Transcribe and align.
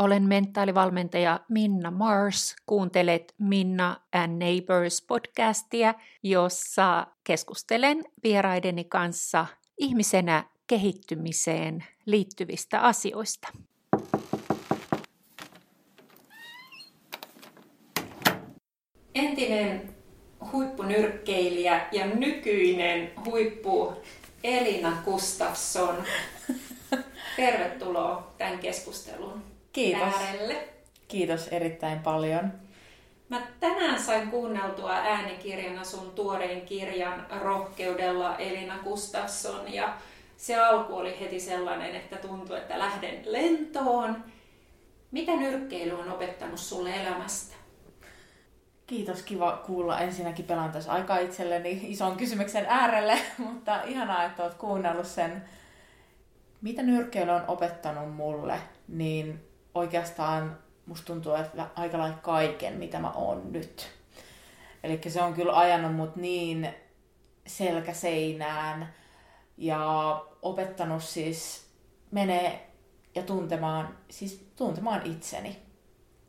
Olen 0.00 0.22
mentaalivalmentaja 0.22 1.40
Minna 1.48 1.90
Mars. 1.90 2.56
Kuuntelet 2.66 3.34
Minna 3.38 3.96
and 4.12 4.38
Neighbors 4.38 5.02
podcastia, 5.02 5.94
jossa 6.22 7.06
keskustelen 7.24 8.04
vieraideni 8.22 8.84
kanssa 8.84 9.46
ihmisenä 9.78 10.44
kehittymiseen 10.66 11.84
liittyvistä 12.06 12.80
asioista. 12.80 13.48
Entinen 19.14 19.94
huippunyrkkeilijä 20.52 21.88
ja 21.92 22.06
nykyinen 22.06 23.10
huippu 23.24 23.92
Elina 24.44 25.02
Gustafsson. 25.04 25.96
Tervetuloa 27.36 28.34
tämän 28.38 28.58
keskustelun 28.58 29.51
Kiitos. 29.72 30.14
äärelle. 30.14 30.68
Kiitos 31.08 31.48
erittäin 31.48 31.98
paljon. 31.98 32.52
Mä 33.28 33.42
tänään 33.60 34.00
sain 34.00 34.30
kuunneltua 34.30 34.92
äänikirjana 34.92 35.84
sun 35.84 36.10
tuoreen 36.10 36.60
kirjan 36.60 37.26
Rohkeudella 37.40 38.36
Elina 38.36 38.78
Gustafsson 38.78 39.72
ja 39.72 39.96
se 40.36 40.56
alku 40.56 40.96
oli 40.96 41.20
heti 41.20 41.40
sellainen, 41.40 41.96
että 41.96 42.16
tuntui, 42.16 42.58
että 42.58 42.78
lähden 42.78 43.22
lentoon. 43.24 44.24
Mitä 45.10 45.36
nyrkkeily 45.36 46.00
on 46.00 46.12
opettanut 46.12 46.58
sulle 46.58 47.02
elämästä? 47.02 47.54
Kiitos, 48.86 49.22
kiva 49.22 49.62
kuulla. 49.66 50.00
Ensinnäkin 50.00 50.44
pelaan 50.44 50.72
tässä 50.72 50.92
aikaa 50.92 51.18
itselleni 51.18 51.80
ison 51.82 52.16
kysymyksen 52.16 52.66
äärelle, 52.68 53.18
mutta 53.38 53.82
ihanaa, 53.82 54.24
että 54.24 54.42
olet 54.42 54.54
kuunnellut 54.54 55.06
sen. 55.06 55.44
Mitä 56.62 56.82
nyrkkeily 56.82 57.30
on 57.30 57.44
opettanut 57.48 58.14
mulle, 58.14 58.58
niin 58.88 59.51
oikeastaan 59.74 60.58
musta 60.86 61.06
tuntuu, 61.06 61.34
että 61.34 61.66
aika 61.74 61.98
lailla 61.98 62.18
kaiken, 62.22 62.74
mitä 62.74 62.98
mä 62.98 63.10
oon 63.10 63.52
nyt. 63.52 63.88
Eli 64.82 65.00
se 65.08 65.22
on 65.22 65.34
kyllä 65.34 65.58
ajanut 65.58 65.96
mut 65.96 66.16
niin 66.16 66.68
selkäseinään 67.46 68.94
ja 69.56 70.24
opettanut 70.42 71.02
siis 71.02 71.66
menee 72.10 72.70
ja 73.14 73.22
tuntemaan, 73.22 73.98
siis 74.10 74.46
tuntemaan 74.56 75.06
itseni. 75.06 75.62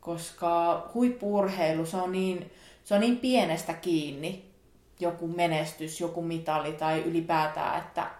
Koska 0.00 0.90
huippuurheilu, 0.94 1.86
se 1.86 1.96
on 1.96 2.12
niin, 2.12 2.50
se 2.84 2.94
on 2.94 3.00
niin 3.00 3.18
pienestä 3.18 3.74
kiinni, 3.74 4.54
joku 5.00 5.28
menestys, 5.28 6.00
joku 6.00 6.22
mitali 6.22 6.72
tai 6.72 7.02
ylipäätään, 7.02 7.78
että 7.78 8.10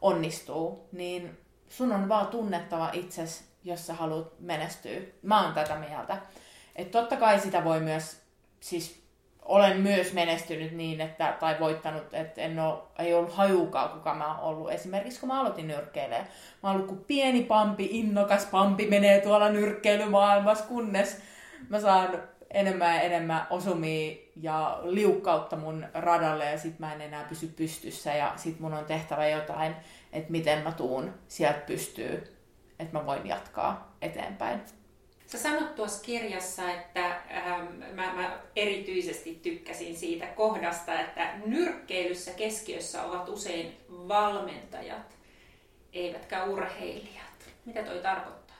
onnistuu, 0.00 0.88
niin 0.92 1.38
sun 1.68 1.92
on 1.92 2.08
vaan 2.08 2.26
tunnettava 2.26 2.90
itses 2.92 3.53
jos 3.64 3.86
sä 3.86 3.94
haluat 3.94 4.40
menestyä. 4.40 5.00
Mä 5.22 5.44
oon 5.44 5.54
tätä 5.54 5.74
mieltä. 5.74 6.16
Että 6.76 6.98
totta 6.98 7.16
kai 7.16 7.40
sitä 7.40 7.64
voi 7.64 7.80
myös, 7.80 8.22
siis 8.60 9.04
olen 9.44 9.80
myös 9.80 10.12
menestynyt 10.12 10.72
niin, 10.72 11.00
että, 11.00 11.36
tai 11.40 11.56
voittanut, 11.60 12.14
että 12.14 12.40
en 12.40 12.58
ole, 12.58 12.78
ei 12.98 13.14
ollut 13.14 13.34
hajukaan, 13.34 13.88
kuka 13.88 14.14
mä 14.14 14.38
oon 14.38 14.40
ollut. 14.40 14.70
Esimerkiksi 14.70 15.20
kun 15.20 15.28
mä 15.28 15.40
aloitin 15.40 15.68
nyrkkeilemään. 15.68 16.28
Mä 16.62 16.68
oon 16.68 16.76
ollut 16.76 16.88
kuin 16.88 17.04
pieni 17.04 17.42
pampi, 17.42 17.88
innokas 17.90 18.46
pampi 18.46 18.86
menee 18.86 19.20
tuolla 19.20 19.48
nyrkkeilymaailmassa, 19.48 20.64
kunnes 20.64 21.20
mä 21.68 21.80
saan 21.80 22.22
enemmän 22.50 22.94
ja 22.94 23.00
enemmän 23.00 23.46
osumia 23.50 24.16
ja 24.36 24.80
liukkautta 24.82 25.56
mun 25.56 25.86
radalle 25.94 26.50
ja 26.50 26.58
sit 26.58 26.78
mä 26.78 26.94
en 26.94 27.00
enää 27.00 27.24
pysy 27.24 27.46
pystyssä 27.46 28.14
ja 28.14 28.32
sit 28.36 28.60
mun 28.60 28.74
on 28.74 28.84
tehtävä 28.84 29.28
jotain, 29.28 29.74
että 30.12 30.32
miten 30.32 30.62
mä 30.62 30.72
tuun 30.72 31.14
sieltä 31.28 31.58
pystyy 31.58 32.33
että 32.78 32.98
mä 32.98 33.06
voin 33.06 33.26
jatkaa 33.26 33.96
eteenpäin. 34.02 34.60
Sä 35.26 35.38
sanot 35.38 35.74
tuossa 35.74 36.02
kirjassa, 36.02 36.70
että 36.70 37.06
ähm, 37.06 37.66
mä, 37.94 38.14
mä 38.14 38.38
erityisesti 38.56 39.40
tykkäsin 39.42 39.96
siitä 39.96 40.26
kohdasta, 40.26 41.00
että 41.00 41.32
nyrkkeilyssä 41.46 42.30
keskiössä 42.30 43.02
ovat 43.02 43.28
usein 43.28 43.76
valmentajat, 43.90 45.16
eivätkä 45.92 46.44
urheilijat. 46.44 47.24
Mitä 47.64 47.82
toi 47.82 47.98
tarkoittaa? 47.98 48.56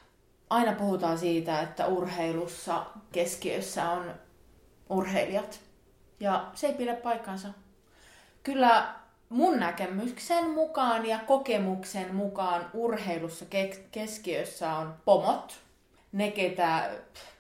Aina 0.51 0.73
puhutaan 0.73 1.19
siitä, 1.19 1.61
että 1.61 1.87
urheilussa 1.87 2.87
keskiössä 3.13 3.91
on 3.91 4.15
urheilijat. 4.89 5.61
Ja 6.21 6.51
se 6.55 6.67
ei 6.67 6.75
pidä 6.75 6.95
paikkansa. 6.95 7.49
Kyllä 8.43 8.95
mun 9.35 9.61
näkemyksen 9.61 10.51
mukaan 10.51 11.07
ja 11.07 11.19
kokemuksen 11.19 12.15
mukaan 12.15 12.71
urheilussa 12.75 13.45
keskiössä 13.93 14.73
on 14.73 14.95
pomot. 15.05 15.55
Ne, 16.13 16.31
ketä 16.31 16.91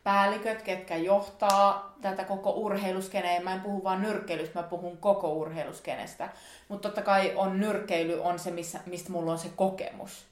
päälliköt, 0.04 0.62
ketkä 0.62 0.97
johtaa 0.97 1.94
tätä 2.00 2.25
koko 2.25 2.50
urheiluskeneä. 2.50 3.41
Mä 3.41 3.54
en 3.54 3.60
puhu 3.60 3.84
vain 3.84 4.03
nyrkkeilystä, 4.03 4.59
mä 4.59 4.69
puhun 4.69 4.97
koko 4.97 5.33
urheiluskenestä. 5.33 6.28
Mutta 6.69 6.88
totta 6.88 7.03
kai 7.03 7.33
on 7.37 7.60
nyrkkeily 7.60 8.22
on 8.22 8.38
se, 8.38 8.50
missä, 8.50 8.81
mistä 8.87 9.12
mulla 9.12 9.33
on 9.33 9.38
se 9.38 9.49
kokemus. 9.56 10.27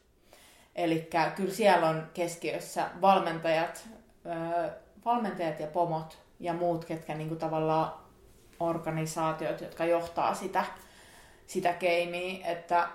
Eli 0.74 1.08
kyllä 1.34 1.54
siellä 1.54 1.88
on 1.88 2.06
keskiössä 2.14 2.90
valmentajat, 3.00 3.88
öö, 4.26 4.70
valmentajat 5.04 5.60
ja 5.60 5.66
pomot 5.66 6.18
ja 6.40 6.52
muut, 6.52 6.84
ketkä 6.84 7.14
niinku 7.14 7.36
tavallaan 7.36 7.92
organisaatiot, 8.60 9.60
jotka 9.60 9.84
johtaa 9.84 10.34
sitä 10.34 10.64
sitä 11.46 11.72
keimiä, 11.72 12.46
että 12.46 12.88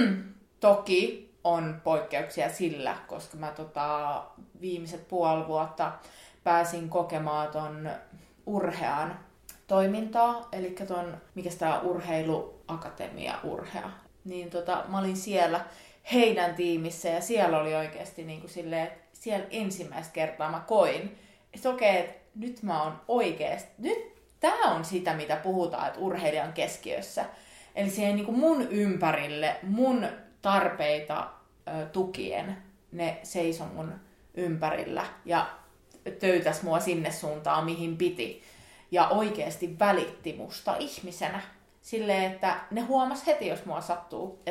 toki 0.60 1.26
on 1.44 1.80
poikkeuksia 1.84 2.48
sillä, 2.48 2.96
koska 3.06 3.36
mä 3.36 3.50
tota, 3.50 4.22
viimeiset 4.60 5.08
puoli 5.08 5.46
vuotta 5.46 5.92
pääsin 6.44 6.88
kokemaan 6.88 7.48
ton 7.48 7.90
urhean 8.46 9.18
toimintaa, 9.66 10.48
eli 10.52 10.70
ton, 10.70 11.16
mikä 11.34 11.50
tämä 11.58 11.80
urheiluakatemia 11.80 13.38
urhea. 13.44 13.90
Niin 14.24 14.50
tota, 14.50 14.84
mä 14.88 14.98
olin 14.98 15.16
siellä 15.16 15.60
heidän 16.12 16.54
tiimissä 16.54 17.08
ja 17.08 17.20
siellä 17.20 17.58
oli 17.58 17.74
oikeasti 17.74 18.24
niin 18.24 18.40
kuin 18.40 18.50
silleen, 18.50 18.86
että 18.86 19.00
siellä 19.12 19.46
ensimmäistä 19.50 20.12
kertaa 20.12 20.50
mä 20.50 20.60
koin, 20.66 21.18
että 21.54 21.70
okei, 21.70 21.98
että 21.98 22.20
nyt 22.34 22.62
mä 22.62 22.82
oon 22.82 23.00
oikeasti, 23.08 23.70
nyt 23.78 24.16
tämä 24.40 24.74
on 24.74 24.84
sitä, 24.84 25.14
mitä 25.14 25.36
puhutaan, 25.36 25.86
että 25.86 26.00
urheilijan 26.00 26.52
keskiössä. 26.52 27.24
Eli 27.76 27.90
siihen 27.90 28.16
niin 28.16 28.26
kuin 28.26 28.38
mun 28.38 28.62
ympärille, 28.62 29.56
mun 29.62 30.06
tarpeita 30.42 31.28
ö, 31.68 31.86
tukien, 31.86 32.56
ne 32.92 33.20
seisoi 33.22 33.66
mun 33.74 33.92
ympärillä 34.34 35.06
ja 35.24 35.46
töytäs 36.18 36.62
mua 36.62 36.80
sinne 36.80 37.12
suuntaan, 37.12 37.64
mihin 37.64 37.96
piti. 37.96 38.42
Ja 38.90 39.08
oikeasti 39.08 39.78
välitti 39.78 40.32
musta 40.32 40.76
ihmisenä. 40.76 41.40
Silleen, 41.82 42.32
että 42.32 42.56
ne 42.70 42.80
huomas 42.80 43.26
heti, 43.26 43.46
jos 43.46 43.64
mua 43.64 43.80
sattuu. 43.80 44.42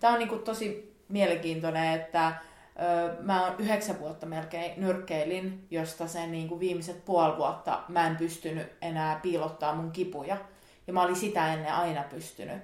Tämä 0.00 0.12
on 0.12 0.18
niinku 0.18 0.36
tosi 0.36 0.96
mielenkiintoinen, 1.08 1.94
että 1.94 2.28
ö, 2.28 3.22
mä 3.22 3.46
oon 3.46 3.54
yhdeksän 3.58 4.00
vuotta 4.00 4.26
melkein 4.26 4.72
nyrkkeilin, 4.76 5.66
josta 5.70 6.06
sen 6.06 6.32
niinku 6.32 6.60
viimeiset 6.60 7.04
puoli 7.04 7.36
vuotta 7.36 7.82
mä 7.88 8.06
en 8.06 8.16
pystynyt 8.16 8.72
enää 8.82 9.20
piilottaa 9.22 9.74
mun 9.74 9.90
kipuja 9.90 10.36
ja 10.86 10.92
mä 10.92 11.02
olin 11.02 11.16
sitä 11.16 11.52
ennen 11.52 11.74
aina 11.74 12.02
pystynyt. 12.02 12.62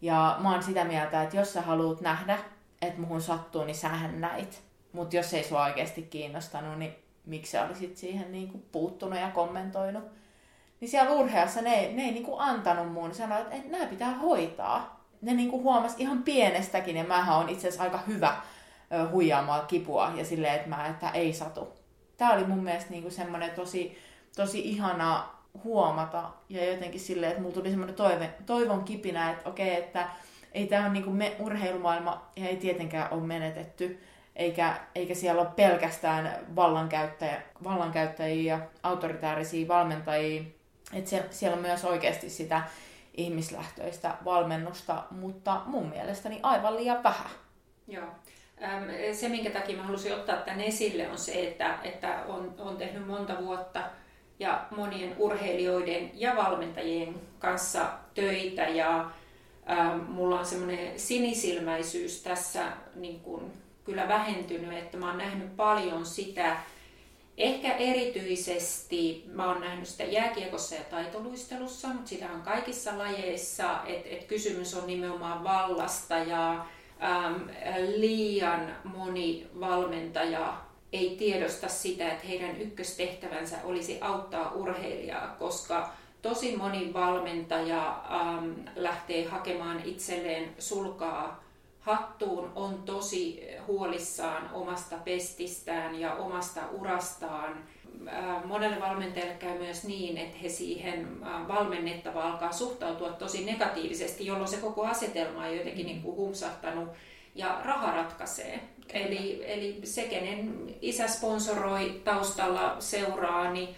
Ja 0.00 0.36
mä 0.40 0.52
oon 0.52 0.62
sitä 0.62 0.84
mieltä, 0.84 1.22
että 1.22 1.36
jos 1.36 1.52
sä 1.52 1.62
haluat 1.62 2.00
nähdä, 2.00 2.38
että 2.82 3.00
muhun 3.00 3.22
sattuu, 3.22 3.64
niin 3.64 3.76
sähän 3.76 4.20
näit. 4.20 4.62
Mutta 4.92 5.16
jos 5.16 5.34
ei 5.34 5.44
sua 5.44 5.64
oikeasti 5.64 6.02
kiinnostanut, 6.02 6.78
niin 6.78 6.94
miksi 7.26 7.52
sä 7.52 7.66
olisit 7.66 7.96
siihen 7.96 8.32
niinku 8.32 8.62
puuttunut 8.72 9.18
ja 9.18 9.30
kommentoinut? 9.30 10.04
Niin 10.80 10.88
siellä 10.88 11.12
urheassa 11.12 11.60
ne, 11.60 11.70
ne 11.70 12.02
ei 12.02 12.12
niinku 12.12 12.36
antanut 12.38 12.92
mun 12.92 13.14
sanoa, 13.14 13.38
että, 13.38 13.54
että 13.54 13.68
nämä 13.70 13.86
pitää 13.86 14.14
hoitaa. 14.14 15.06
Ne 15.22 15.34
niinku 15.34 15.62
huomas 15.62 15.94
ihan 15.98 16.22
pienestäkin, 16.22 16.96
ja 16.96 17.04
mä 17.04 17.36
oon 17.36 17.48
itse 17.48 17.68
asiassa 17.68 17.84
aika 17.84 17.98
hyvä 18.06 18.36
huijaamaan 19.10 19.66
kipua 19.66 20.12
ja 20.16 20.24
silleen, 20.24 20.54
että 20.54 20.68
mä, 20.68 20.86
että 20.86 21.10
ei 21.10 21.32
satu. 21.32 21.68
Tää 22.16 22.32
oli 22.32 22.44
mun 22.44 22.64
mielestä 22.64 22.90
niinku 22.90 23.10
semmoinen 23.10 23.50
tosi, 23.50 23.98
tosi 24.36 24.60
ihana 24.60 25.35
huomata 25.64 26.30
ja 26.48 26.72
jotenkin 26.72 27.00
silleen, 27.00 27.30
että 27.30 27.42
mulla 27.42 27.54
tuli 27.54 27.70
semmoinen 27.70 27.96
toive, 27.96 28.30
toivon 28.46 28.84
kipinä, 28.84 29.30
että 29.30 29.48
okei, 29.48 29.72
okay, 29.72 29.82
että 29.82 30.08
ei 30.52 30.66
tämä 30.66 30.84
ole 30.84 30.92
niinku 30.92 31.10
me, 31.10 31.36
urheilumaailma 31.38 32.30
ja 32.36 32.48
ei 32.48 32.56
tietenkään 32.56 33.12
ole 33.12 33.22
menetetty, 33.22 34.00
eikä, 34.36 34.80
eikä 34.94 35.14
siellä 35.14 35.42
ole 35.42 35.50
pelkästään 35.56 36.46
vallankäyttäjä, 36.56 37.42
vallankäyttäjiä 37.64 38.54
ja 38.54 38.60
autoritäärisiä 38.82 39.68
valmentajia, 39.68 40.42
että 40.92 41.10
siellä, 41.10 41.26
siellä 41.30 41.56
on 41.56 41.62
myös 41.62 41.84
oikeasti 41.84 42.30
sitä 42.30 42.62
ihmislähtöistä 43.16 44.14
valmennusta, 44.24 45.02
mutta 45.10 45.62
mun 45.66 45.88
mielestäni 45.88 46.40
aivan 46.42 46.76
liian 46.76 47.02
vähän. 47.02 47.30
Joo. 47.88 48.06
Se, 49.12 49.28
minkä 49.28 49.50
takia 49.50 49.76
mä 49.76 49.82
halusin 49.82 50.14
ottaa 50.14 50.36
tämän 50.36 50.60
esille, 50.60 51.10
on 51.10 51.18
se, 51.18 51.48
että, 51.48 51.78
että 51.82 52.24
on, 52.28 52.54
on 52.58 52.76
tehnyt 52.76 53.06
monta 53.06 53.38
vuotta– 53.38 53.82
ja 54.38 54.66
monien 54.76 55.14
urheilijoiden 55.18 56.10
ja 56.14 56.36
valmentajien 56.36 57.14
kanssa 57.38 57.86
töitä. 58.14 58.62
Ja 58.62 59.10
ää, 59.66 59.96
mulla 59.96 60.38
on 60.38 60.46
semmoinen 60.46 61.00
sinisilmäisyys 61.00 62.22
tässä 62.22 62.64
niin 62.94 63.20
kun, 63.20 63.52
kyllä 63.84 64.08
vähentynyt, 64.08 64.78
että 64.78 64.96
mä 64.96 65.08
oon 65.08 65.18
nähnyt 65.18 65.56
paljon 65.56 66.06
sitä, 66.06 66.56
Ehkä 67.38 67.76
erityisesti 67.76 69.24
mä 69.26 69.48
oon 69.48 69.60
nähnyt 69.60 69.88
sitä 69.88 70.04
jääkiekossa 70.04 70.74
ja 70.74 70.84
taitoluistelussa, 70.90 71.88
mutta 71.88 72.08
sitä 72.08 72.32
on 72.34 72.42
kaikissa 72.42 72.98
lajeissa, 72.98 73.80
että 73.86 74.08
et 74.10 74.24
kysymys 74.24 74.74
on 74.74 74.86
nimenomaan 74.86 75.44
vallasta 75.44 76.18
ja 76.18 76.52
äm, 76.52 77.48
liian 77.96 78.76
moni 78.84 79.46
valmentaja 79.60 80.54
ei 80.92 81.16
tiedosta 81.18 81.68
sitä, 81.68 82.12
että 82.12 82.26
heidän 82.26 82.60
ykköstehtävänsä 82.60 83.56
olisi 83.64 83.98
auttaa 84.00 84.52
urheilijaa, 84.52 85.36
koska 85.38 85.90
tosi 86.22 86.56
moni 86.56 86.94
valmentaja 86.94 88.02
äm, 88.10 88.54
lähtee 88.76 89.24
hakemaan 89.24 89.82
itselleen 89.84 90.54
sulkaa 90.58 91.44
hattuun, 91.80 92.52
on 92.54 92.82
tosi 92.82 93.42
huolissaan 93.66 94.50
omasta 94.52 94.96
pestistään 95.04 96.00
ja 96.00 96.14
omasta 96.14 96.60
urastaan. 96.72 97.64
Monelle 98.44 98.80
valmentajalle 98.80 99.34
käy 99.34 99.58
myös 99.58 99.84
niin, 99.84 100.16
että 100.18 100.36
he 100.42 100.48
siihen 100.48 101.20
valmennettavaan 101.48 102.32
alkaa 102.32 102.52
suhtautua 102.52 103.08
tosi 103.08 103.44
negatiivisesti, 103.44 104.26
jolloin 104.26 104.48
se 104.48 104.56
koko 104.56 104.86
asetelma 104.86 105.44
on 105.44 105.56
jotenkin 105.56 105.86
niin 105.86 106.02
kuin 106.02 106.16
humsahtanut 106.16 106.88
ja 107.36 107.60
raha 107.64 107.90
ratkaisee. 107.90 108.60
Eli, 108.92 109.42
eli 109.46 109.80
se, 109.84 110.02
kenen 110.02 110.74
isä 110.82 111.08
sponsoroi 111.08 112.00
taustalla 112.04 112.76
seuraa, 112.78 113.50
niin 113.50 113.68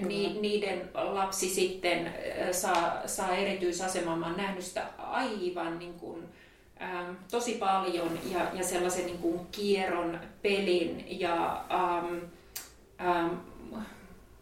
Ni, 0.00 0.40
niiden 0.40 0.90
lapsi 0.94 1.48
sitten 1.48 2.14
saa, 2.52 3.02
saa 3.06 3.36
erityisaseman. 3.36 4.18
Mä 4.18 4.26
oon 4.26 4.36
nähnyt 4.36 4.64
sitä 4.64 4.86
aivan 4.98 5.78
niin 5.78 5.94
kuin, 5.94 6.24
äm, 6.82 7.16
tosi 7.30 7.54
paljon 7.54 8.18
ja, 8.32 8.40
ja 8.52 8.64
sellaisen 8.64 9.06
niin 9.06 9.18
kuin 9.18 9.46
kierron 9.52 10.20
pelin 10.42 11.20
ja 11.20 11.64
äm, 11.70 12.20
äm, 13.00 13.30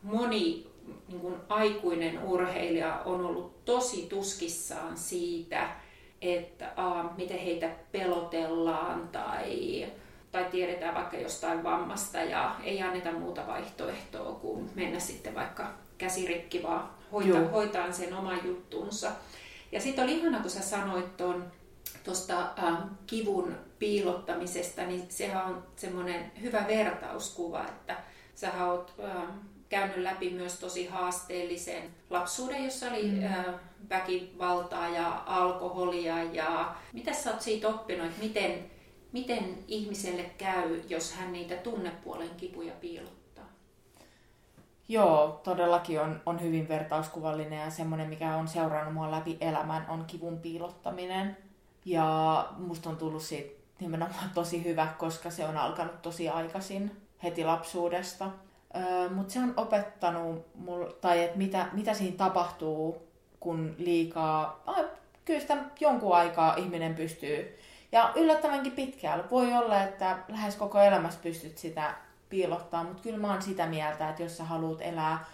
moni 0.03 0.67
niin 1.09 1.21
kuin 1.21 1.35
aikuinen 1.49 2.23
urheilija 2.23 3.03
on 3.05 3.25
ollut 3.25 3.65
tosi 3.65 4.07
tuskissaan 4.07 4.97
siitä, 4.97 5.71
että 6.23 6.67
äh, 6.67 7.17
miten 7.17 7.39
heitä 7.39 7.71
pelotellaan 7.93 9.09
tai, 9.09 9.87
tai 10.33 10.45
tiedetään 10.45 10.95
vaikka 10.95 11.17
jostain 11.17 11.65
vammasta 11.65 12.19
ja 12.19 12.57
ei 12.65 12.83
anneta 12.83 13.13
muuta 13.13 13.47
vaihtoehtoa 13.47 14.33
kuin 14.33 14.71
mennä 14.75 15.01
sitten 15.01 15.35
vaikka 15.35 15.75
käsirikki 15.99 16.63
vaan 16.63 16.91
hoitaa, 17.13 17.49
hoitaa 17.49 17.93
sen 17.93 18.15
oman 18.15 18.41
juttunsa. 18.45 19.11
Ja 19.73 19.81
sitten 19.81 20.05
oli 20.05 20.19
ihana, 20.19 20.41
kun 20.41 20.51
sä 20.51 20.63
sanoit 20.63 21.17
tuon 21.17 21.45
tuosta 22.05 22.41
äh, 22.59 22.79
kivun 23.07 23.57
piilottamisesta, 23.79 24.83
niin 24.83 25.07
sehän 25.09 25.47
on 25.47 25.63
semmoinen 25.77 26.33
hyvä 26.41 26.65
vertauskuva, 26.69 27.65
että 27.65 27.97
sä 28.35 28.65
oot 28.65 28.95
äh, 29.05 29.23
käynyt 29.73 29.97
läpi 29.97 30.31
myös 30.31 30.59
tosi 30.59 30.87
haasteellisen 30.87 31.83
lapsuuden, 32.11 32.65
jossa 32.65 32.91
oli 32.91 33.03
mm. 33.03 33.25
äh, 33.25 33.45
väkivaltaa 33.89 34.89
ja 34.89 35.23
alkoholia. 35.27 36.23
Ja 36.23 36.75
mitä 36.93 37.13
sä 37.13 37.31
oot 37.31 37.41
siitä 37.41 37.69
oppinut, 37.69 38.07
että 38.07 38.23
miten, 38.23 38.71
miten 39.13 39.59
ihmiselle 39.69 40.23
käy, 40.39 40.83
jos 40.89 41.13
hän 41.13 41.33
niitä 41.33 41.57
tunnepuolen 41.57 42.31
kipuja 42.37 42.73
piilottaa? 42.81 43.45
Joo, 44.89 45.41
todellakin 45.45 46.01
on, 46.01 46.21
on 46.27 46.43
hyvin 46.43 46.69
vertauskuvallinen 46.69 47.61
ja 47.61 47.71
semmoinen, 47.71 48.09
mikä 48.09 48.37
on 48.37 48.49
seurannut 48.49 48.95
mua 48.95 49.11
läpi 49.11 49.37
elämän, 49.41 49.87
on 49.89 50.05
kivun 50.05 50.39
piilottaminen. 50.39 51.37
Ja 51.85 52.49
musta 52.59 52.91
on 52.91 52.97
tullut 52.97 53.23
siitä 53.23 53.63
nimenomaan 53.81 54.31
tosi 54.35 54.65
hyvä, 54.65 54.89
koska 54.99 55.31
se 55.31 55.45
on 55.45 55.57
alkanut 55.57 56.03
tosi 56.03 56.29
aikaisin, 56.29 56.97
heti 57.23 57.45
lapsuudesta. 57.45 58.31
Mutta 59.15 59.33
se 59.33 59.39
on 59.39 59.55
opettanut, 59.57 60.47
mul, 60.55 60.85
tai 61.01 61.25
että 61.25 61.39
mitä, 61.39 61.67
mitä 61.73 61.95
siinä 61.95 62.17
tapahtuu, 62.17 63.09
kun 63.41 63.75
liikaa, 63.79 64.63
ah, 64.67 64.85
kyllä 65.25 65.41
sitä 65.41 65.57
jonkun 65.81 66.17
aikaa 66.17 66.57
ihminen 66.57 66.95
pystyy, 66.95 67.59
ja 67.93 68.13
yllättävänkin 68.17 68.73
pitkään. 68.73 69.31
Voi 69.31 69.53
olla, 69.53 69.83
että 69.83 70.19
lähes 70.29 70.57
koko 70.57 70.81
elämässä 70.81 71.21
pystyt 71.23 71.59
sitä 71.59 71.95
piilottaa, 72.29 72.85
mutta 72.85 73.03
kyllä 73.03 73.19
mä 73.19 73.33
oon 73.33 73.43
sitä 73.43 73.67
mieltä, 73.67 74.09
että 74.09 74.23
jos 74.23 74.37
sä 74.37 74.45
haluat 74.45 74.81
elää 74.81 75.25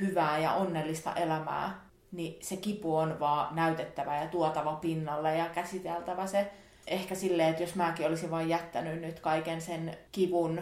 hyvää 0.00 0.38
ja 0.38 0.52
onnellista 0.52 1.14
elämää, 1.14 1.80
niin 2.12 2.38
se 2.40 2.56
kipu 2.56 2.96
on 2.96 3.20
vaan 3.20 3.54
näytettävä 3.54 4.16
ja 4.16 4.28
tuotava 4.28 4.72
pinnalle 4.72 5.36
ja 5.36 5.48
käsiteltävä 5.48 6.26
se. 6.26 6.50
Ehkä 6.86 7.14
silleen, 7.14 7.48
että 7.48 7.62
jos 7.62 7.74
mäkin 7.74 8.06
olisin 8.06 8.30
vain 8.30 8.48
jättänyt 8.48 9.00
nyt 9.00 9.20
kaiken 9.20 9.60
sen 9.60 9.98
kivun, 10.12 10.60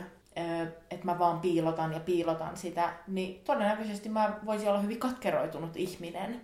että 0.90 1.06
mä 1.06 1.18
vaan 1.18 1.40
piilotan 1.40 1.92
ja 1.92 2.00
piilotan 2.00 2.56
sitä, 2.56 2.92
niin 3.06 3.40
todennäköisesti 3.44 4.08
mä 4.08 4.38
voisin 4.46 4.68
olla 4.68 4.80
hyvin 4.80 4.98
katkeroitunut 4.98 5.76
ihminen. 5.76 6.40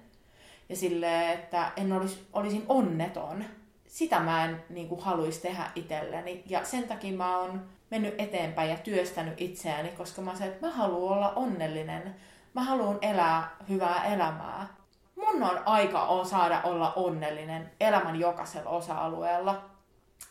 Ja 0.68 0.76
silleen, 0.76 1.32
että 1.32 1.72
en 1.76 1.92
olisi, 1.92 2.26
olisin 2.32 2.64
onneton. 2.68 3.44
Sitä 3.86 4.20
mä 4.20 4.44
en 4.44 4.64
niin 4.68 4.88
kuin, 4.88 5.00
haluaisi 5.00 5.40
tehdä 5.40 5.70
itselleni. 5.74 6.42
Ja 6.46 6.64
sen 6.64 6.84
takia 6.84 7.16
mä 7.16 7.38
oon 7.38 7.62
mennyt 7.90 8.14
eteenpäin 8.18 8.70
ja 8.70 8.76
työstänyt 8.76 9.40
itseäni, 9.40 9.88
koska 9.88 10.22
mä 10.22 10.34
sanoin, 10.34 10.52
että 10.52 10.66
mä 10.66 10.72
haluan 10.72 11.16
olla 11.16 11.32
onnellinen. 11.32 12.14
Mä 12.54 12.62
haluan 12.62 12.98
elää 13.02 13.56
hyvää 13.68 14.04
elämää 14.04 14.78
mun 15.18 15.42
on 15.42 15.62
aika 15.64 16.02
on 16.02 16.26
saada 16.26 16.60
olla 16.64 16.92
onnellinen 16.92 17.70
elämän 17.80 18.20
jokaisella 18.20 18.70
osa-alueella. 18.70 19.64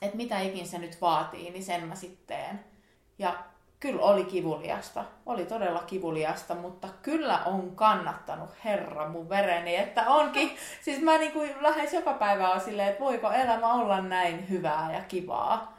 Että 0.01 0.17
mitä 0.17 0.39
ikin 0.39 0.67
se 0.67 0.77
nyt 0.77 1.01
vaatii, 1.01 1.51
niin 1.51 1.63
sen 1.63 1.87
mä 1.87 1.95
sitten 1.95 2.27
teen. 2.27 2.59
Ja 3.19 3.33
kyllä 3.79 4.01
oli 4.01 4.25
kivuliasta. 4.25 5.05
Oli 5.25 5.45
todella 5.45 5.79
kivuliasta, 5.79 6.55
mutta 6.55 6.87
kyllä 7.01 7.39
on 7.45 7.75
kannattanut 7.75 8.49
herra 8.63 9.09
mun 9.09 9.29
vereni, 9.29 9.75
että 9.75 10.09
onkin. 10.09 10.51
Siis 10.85 11.01
mä 11.01 11.17
niin 11.17 11.31
kuin 11.31 11.55
lähes 11.61 11.93
joka 11.93 12.13
päivä 12.13 12.49
on 12.49 12.61
silleen, 12.61 12.87
että 12.89 13.03
voiko 13.03 13.31
elämä 13.31 13.73
olla 13.73 14.01
näin 14.01 14.49
hyvää 14.49 14.93
ja 14.93 15.01
kivaa. 15.01 15.77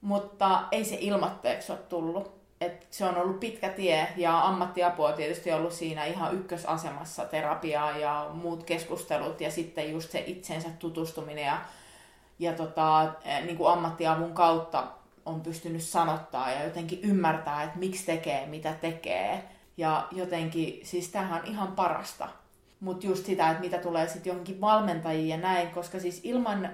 Mutta 0.00 0.60
ei 0.72 0.84
se 0.84 0.96
ilmatteeksi 1.00 1.72
ole 1.72 1.80
tullut 1.88 2.38
et 2.60 2.86
se 2.90 3.04
on 3.04 3.16
ollut 3.16 3.40
pitkä 3.40 3.68
tie 3.68 4.08
ja 4.16 4.46
ammattiapu 4.46 5.04
on 5.04 5.14
tietysti 5.14 5.52
ollut 5.52 5.72
siinä 5.72 6.04
ihan 6.04 6.34
ykkösasemassa 6.34 7.24
terapiaa 7.24 7.98
ja 7.98 8.30
muut 8.32 8.64
keskustelut 8.64 9.40
ja 9.40 9.50
sitten 9.50 9.90
just 9.90 10.10
se 10.10 10.24
itsensä 10.26 10.68
tutustuminen 10.78 11.44
ja, 11.44 11.58
ja 12.38 12.52
tota, 12.52 13.12
e, 13.24 13.40
niin 13.40 13.56
kuin 13.56 13.72
ammattiavun 13.72 14.32
kautta 14.32 14.86
on 15.28 15.40
pystynyt 15.40 15.82
sanottaa 15.82 16.50
ja 16.50 16.64
jotenkin 16.64 17.00
ymmärtää, 17.02 17.62
että 17.62 17.78
miksi 17.78 18.06
tekee, 18.06 18.46
mitä 18.46 18.72
tekee. 18.72 19.44
Ja 19.76 20.08
jotenkin, 20.12 20.80
siis 20.82 21.08
tämähän 21.08 21.40
on 21.42 21.46
ihan 21.48 21.72
parasta. 21.72 22.28
Mutta 22.80 23.06
just 23.06 23.26
sitä, 23.26 23.50
että 23.50 23.62
mitä 23.62 23.78
tulee 23.78 24.08
sitten 24.08 24.30
johonkin 24.30 24.60
valmentajiin 24.60 25.28
ja 25.28 25.36
näin, 25.36 25.70
koska 25.70 26.00
siis 26.00 26.20
ilman 26.24 26.70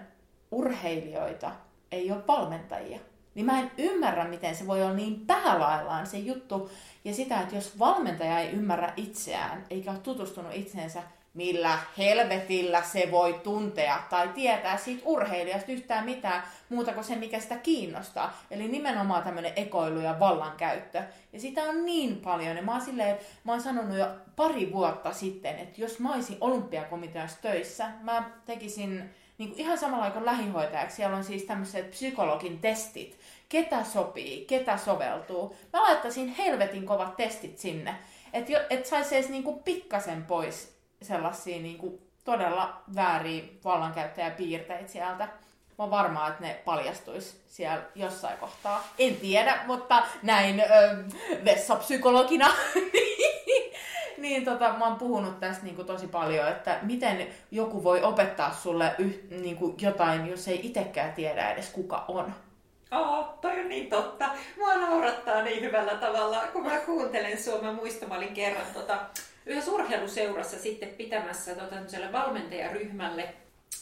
urheilijoita 0.50 1.50
ei 1.92 2.12
ole 2.12 2.26
valmentajia. 2.28 2.98
Niin 3.34 3.46
mä 3.46 3.60
en 3.60 3.70
ymmärrä, 3.78 4.28
miten 4.28 4.56
se 4.56 4.66
voi 4.66 4.82
olla 4.82 4.94
niin 4.94 5.26
päälaillaan 5.26 6.06
se 6.06 6.18
juttu. 6.18 6.70
Ja 7.04 7.14
sitä, 7.14 7.40
että 7.40 7.54
jos 7.54 7.78
valmentaja 7.78 8.38
ei 8.38 8.50
ymmärrä 8.50 8.92
itseään, 8.96 9.64
eikä 9.70 9.90
ole 9.90 9.98
tutustunut 9.98 10.54
itseensä, 10.54 11.02
millä 11.34 11.78
helvetillä 11.98 12.82
se 12.82 13.08
voi 13.10 13.40
tuntea 13.42 14.02
tai 14.10 14.28
tietää 14.28 14.76
siitä 14.76 15.02
urheilijasta 15.04 15.72
yhtään 15.72 16.04
mitään 16.04 16.42
muuta 16.68 16.92
kuin 16.92 17.04
se, 17.04 17.16
mikä 17.16 17.40
sitä 17.40 17.56
kiinnostaa. 17.56 18.38
Eli 18.50 18.68
nimenomaan 18.68 19.22
tämmöinen 19.22 19.52
ekoilu 19.56 20.00
ja 20.00 20.20
vallankäyttö. 20.20 21.02
Ja 21.32 21.40
sitä 21.40 21.62
on 21.62 21.84
niin 21.84 22.16
paljon. 22.16 22.56
Ja 22.56 22.62
mä 22.62 22.72
oon, 22.72 22.80
silleen, 22.80 23.18
mä 23.44 23.52
oon 23.52 23.62
sanonut 23.62 23.98
jo 23.98 24.06
pari 24.36 24.72
vuotta 24.72 25.12
sitten, 25.12 25.58
että 25.58 25.80
jos 25.80 25.98
mä 25.98 26.14
olisin 26.14 26.36
olympiakomiteassa 26.40 27.42
töissä, 27.42 27.90
mä 28.02 28.30
tekisin 28.46 29.10
niin 29.38 29.48
kuin 29.50 29.60
ihan 29.60 29.78
samalla 29.78 30.10
kuin 30.10 30.24
lähihoitajaksi. 30.24 30.96
Siellä 30.96 31.16
on 31.16 31.24
siis 31.24 31.42
tämmöiset 31.42 31.90
psykologin 31.90 32.58
testit, 32.58 33.18
ketä 33.48 33.84
sopii, 33.84 34.44
ketä 34.44 34.76
soveltuu. 34.76 35.56
Mä 35.72 35.82
laittaisin 35.82 36.28
helvetin 36.28 36.86
kovat 36.86 37.16
testit 37.16 37.58
sinne, 37.58 37.94
että 38.32 38.52
et 38.70 38.86
saisi 38.86 39.16
edes 39.16 39.28
niinku 39.28 39.52
pikkasen 39.52 40.24
pois 40.24 40.73
sellaisia 41.04 41.62
niinku 41.62 42.02
todella 42.24 42.82
vääriä 42.94 43.44
vallankäyttäjäpiirteitä 43.64 44.92
sieltä. 44.92 45.24
Mä 45.78 45.84
oon 45.84 45.90
varma, 45.90 46.28
että 46.28 46.42
ne 46.42 46.62
paljastuisi 46.64 47.42
siellä 47.46 47.82
jossain 47.94 48.38
kohtaa. 48.38 48.88
En 48.98 49.16
tiedä, 49.16 49.60
mutta 49.66 50.02
näin 50.22 50.60
ö, 50.60 50.64
vessapsykologina 51.44 52.46
niin 54.24 54.44
tota, 54.44 54.74
mä 54.78 54.86
oon 54.86 54.98
puhunut 54.98 55.40
tästä 55.40 55.64
niin 55.64 55.76
kuin, 55.76 55.86
tosi 55.86 56.06
paljon, 56.06 56.48
että 56.48 56.78
miten 56.82 57.26
joku 57.50 57.84
voi 57.84 58.02
opettaa 58.02 58.52
sulle 58.52 58.94
yh, 58.98 59.22
niin 59.30 59.56
kuin, 59.56 59.74
jotain, 59.80 60.26
jos 60.26 60.48
ei 60.48 60.66
itsekään 60.66 61.12
tiedä 61.12 61.50
edes 61.50 61.70
kuka 61.70 62.04
on. 62.08 62.34
Oh, 62.90 63.38
toi 63.40 63.60
on 63.60 63.68
niin 63.68 63.90
totta. 63.90 64.28
Mua 64.58 64.74
naurattaa 64.74 65.42
niin 65.42 65.62
hyvällä 65.62 65.94
tavalla, 65.94 66.42
kun 66.52 66.66
mä 66.66 66.78
kuuntelen 66.78 67.42
sua. 67.42 67.62
Mä 67.62 67.72
mä 68.08 68.16
olin 68.16 68.34
kerran 68.34 68.66
tota, 68.74 68.98
yhdessä 69.46 69.70
urheiluseurassa 69.70 70.58
sitten 70.58 70.88
pitämässä 70.88 71.54
tota, 71.54 72.12
valmentajaryhmälle 72.12 73.34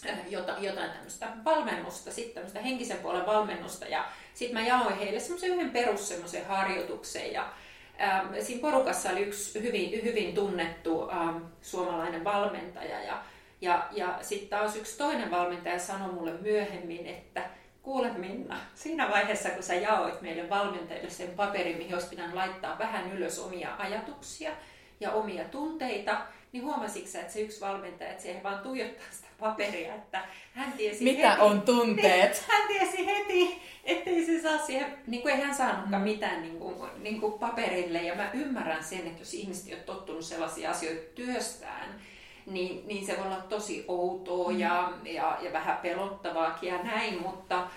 äh, 0.09 0.19
jota, 0.31 0.57
jotain 0.59 0.91
tämmöistä 0.91 1.29
valmennusta, 1.45 2.13
sitten 2.13 2.35
tämmöistä 2.35 2.61
henkisen 2.61 2.99
puolen 2.99 3.27
valmennusta. 3.27 3.87
Ja 3.87 4.05
sitten 4.35 4.61
mä 4.61 4.67
jaoin 4.67 4.99
heille 4.99 5.21
semmoisen 5.21 5.51
yhden 5.51 5.71
perus 5.71 6.15
harjoituksen. 6.49 7.33
Ja 7.33 7.53
ähm, 8.01 8.27
siinä 8.41 8.61
porukassa 8.61 9.11
oli 9.11 9.21
yksi 9.21 9.63
hyvin, 9.63 10.05
hyvin 10.05 10.35
tunnettu 10.35 11.11
ähm, 11.11 11.37
suomalainen 11.63 12.25
valmentaja 12.25 13.03
ja, 13.03 13.25
ja, 13.61 13.89
ja 13.91 14.19
sitten 14.21 14.49
taas 14.49 14.77
yksi 14.77 14.99
toinen 14.99 15.31
valmentaja 15.31 15.79
sanoi 15.79 16.13
mulle 16.13 16.33
myöhemmin, 16.33 17.07
että 17.07 17.43
kuule 17.83 18.13
Minna, 18.13 18.61
siinä 18.75 19.11
vaiheessa 19.11 19.51
kun 19.51 19.63
sä 19.63 19.75
jaoit 19.75 20.21
meille 20.21 20.51
valmentajille 20.51 21.11
sen 21.11 21.31
paperin, 21.31 21.77
mihin 21.77 21.95
olisi 21.95 22.09
pitänyt 22.09 22.35
laittaa 22.35 22.79
vähän 22.79 23.13
ylös 23.13 23.39
omia 23.39 23.77
ajatuksia 23.79 24.53
ja 25.01 25.13
omia 25.13 25.45
tunteita, 25.45 26.21
niin 26.53 26.65
huomasitko 26.65 27.19
että 27.19 27.33
se 27.33 27.41
yksi 27.41 27.61
valmentaja, 27.61 28.11
että 28.11 28.23
siihen 28.23 28.43
vaan 28.43 28.59
tuijottaa 28.59 29.07
sitä 29.11 29.27
paperia, 29.41 29.95
että 29.95 30.25
hän 30.55 30.73
tiesi 30.73 31.05
Mitä 31.05 31.31
heti, 31.31 31.43
on 31.43 31.63
tunteet? 31.63 32.33
Niin, 32.33 32.45
hän 32.49 32.69
tiesi 32.69 33.07
heti, 33.07 33.63
ettei 33.85 34.27
se 34.27 34.43
saa 34.43 34.59
siihen, 34.59 34.99
niin 35.07 35.23
kuin 35.23 35.35
ei 35.35 35.41
hän 35.41 35.55
saanutkaan 35.55 36.03
mm. 36.03 36.09
mitään 36.09 36.43
niin 36.43 36.59
kuin, 36.59 36.77
niin 36.99 37.21
kuin 37.21 37.33
paperille. 37.33 38.03
Ja 38.03 38.15
mä 38.15 38.31
ymmärrän 38.33 38.85
sen, 38.85 39.07
että 39.07 39.21
jos 39.21 39.35
ihmiset 39.35 39.69
ei 39.69 39.75
ole 39.75 39.83
tottunut 39.83 40.25
sellaisia 40.25 40.71
asioita 40.71 41.03
työstään, 41.15 42.01
niin, 42.47 42.89
niin 42.89 43.07
se 43.07 43.17
voi 43.17 43.27
olla 43.27 43.41
tosi 43.49 43.85
outoa 43.89 44.53
mm. 44.53 44.59
ja, 44.59 44.93
ja, 45.05 45.39
ja 45.43 45.53
vähän 45.53 45.77
pelottavaakin 45.77 46.69
ja 46.69 46.83
näin, 46.83 47.23
mutta 47.23 47.69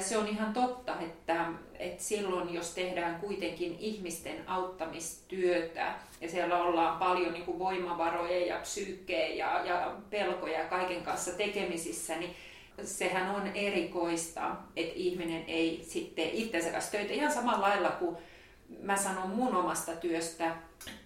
se 0.00 0.18
on 0.18 0.28
ihan 0.28 0.52
totta, 0.52 1.00
että, 1.00 1.46
että 1.78 2.02
silloin 2.02 2.54
jos 2.54 2.70
tehdään 2.70 3.20
kuitenkin 3.20 3.76
ihmisten 3.78 4.48
auttamistyötä 4.48 5.94
ja 6.20 6.28
siellä 6.28 6.62
ollaan 6.62 6.98
paljon 6.98 7.32
niin 7.32 7.44
kuin 7.44 7.58
voimavaroja 7.58 8.46
ja 8.46 8.58
psyykkeä 8.58 9.28
ja, 9.28 9.64
ja 9.64 9.96
pelkoja 10.10 10.58
ja 10.58 10.68
kaiken 10.68 11.02
kanssa 11.02 11.32
tekemisissä, 11.32 12.16
niin 12.16 12.34
sehän 12.82 13.34
on 13.34 13.46
erikoista, 13.54 14.56
että 14.76 14.92
ihminen 14.96 15.44
ei 15.46 15.84
sitten 15.88 16.30
itsensä 16.30 16.70
kanssa 16.70 16.92
töitä. 16.92 17.12
Ihan 17.12 17.32
samalla 17.32 17.68
lailla 17.68 17.90
kuin 17.90 18.16
mä 18.80 18.96
sanon 18.96 19.28
mun 19.28 19.56
omasta 19.56 19.92
työstä, 19.92 20.56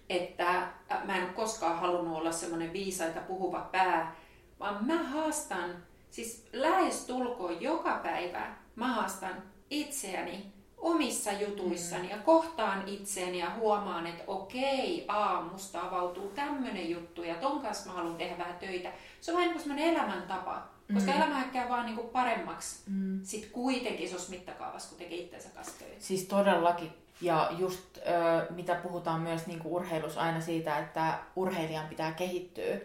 että 0.09 0.67
mä 1.05 1.17
en 1.17 1.33
koskaan 1.33 1.79
halunnut 1.79 2.17
olla 2.17 2.31
semmoinen 2.31 2.73
viisaita 2.73 3.19
puhuva 3.19 3.69
pää, 3.71 4.15
vaan 4.59 4.85
mä 4.85 5.03
haastan, 5.03 5.83
siis 6.09 6.45
lähes 6.53 7.05
tulkoon 7.05 7.61
joka 7.61 7.99
päivä, 8.03 8.55
mä 8.75 8.87
haastan 8.87 9.43
itseäni 9.69 10.53
omissa 10.77 11.31
jutuissani 11.31 12.03
mm. 12.03 12.09
ja 12.09 12.17
kohtaan 12.17 12.87
itseäni 12.87 13.39
ja 13.39 13.51
huomaan, 13.55 14.07
että 14.07 14.23
okei, 14.27 15.05
aamusta 15.07 15.81
avautuu 15.81 16.31
tämmöinen 16.35 16.89
juttu 16.89 17.23
ja 17.23 17.35
ton 17.35 17.61
kanssa 17.61 17.89
mä 17.89 17.95
haluan 17.95 18.15
tehdä 18.15 18.37
vähän 18.37 18.57
töitä. 18.59 18.91
Se 19.21 19.31
on 19.31 19.37
vähän 19.37 19.55
niin 19.55 19.63
kuin 19.63 19.79
elämäntapa, 19.79 20.67
koska 20.93 21.11
mm. 21.11 21.17
elämä 21.17 21.43
käy 21.43 21.69
vaan 21.69 21.85
niin 21.85 21.95
kuin 21.95 22.09
paremmaksi 22.09 22.81
mm. 22.89 23.19
sit 23.23 23.45
kuitenkin 23.51 24.05
isossa 24.05 24.31
mittakaavassa, 24.31 24.89
kun 24.89 24.97
tekee 24.97 25.17
itsensä 25.17 25.49
kanssa 25.49 25.79
töitä. 25.79 25.95
Siis 25.99 26.23
todellakin. 26.23 26.91
Ja 27.21 27.49
just 27.57 27.97
ö, 27.97 28.01
mitä 28.49 28.75
puhutaan 28.75 29.21
myös 29.21 29.47
niin 29.47 29.59
kuin 29.59 29.73
urheilussa 29.73 30.21
aina 30.21 30.41
siitä, 30.41 30.77
että 30.77 31.19
urheilijan 31.35 31.87
pitää 31.87 32.11
kehittyä. 32.11 32.77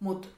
Mutta 0.00 0.28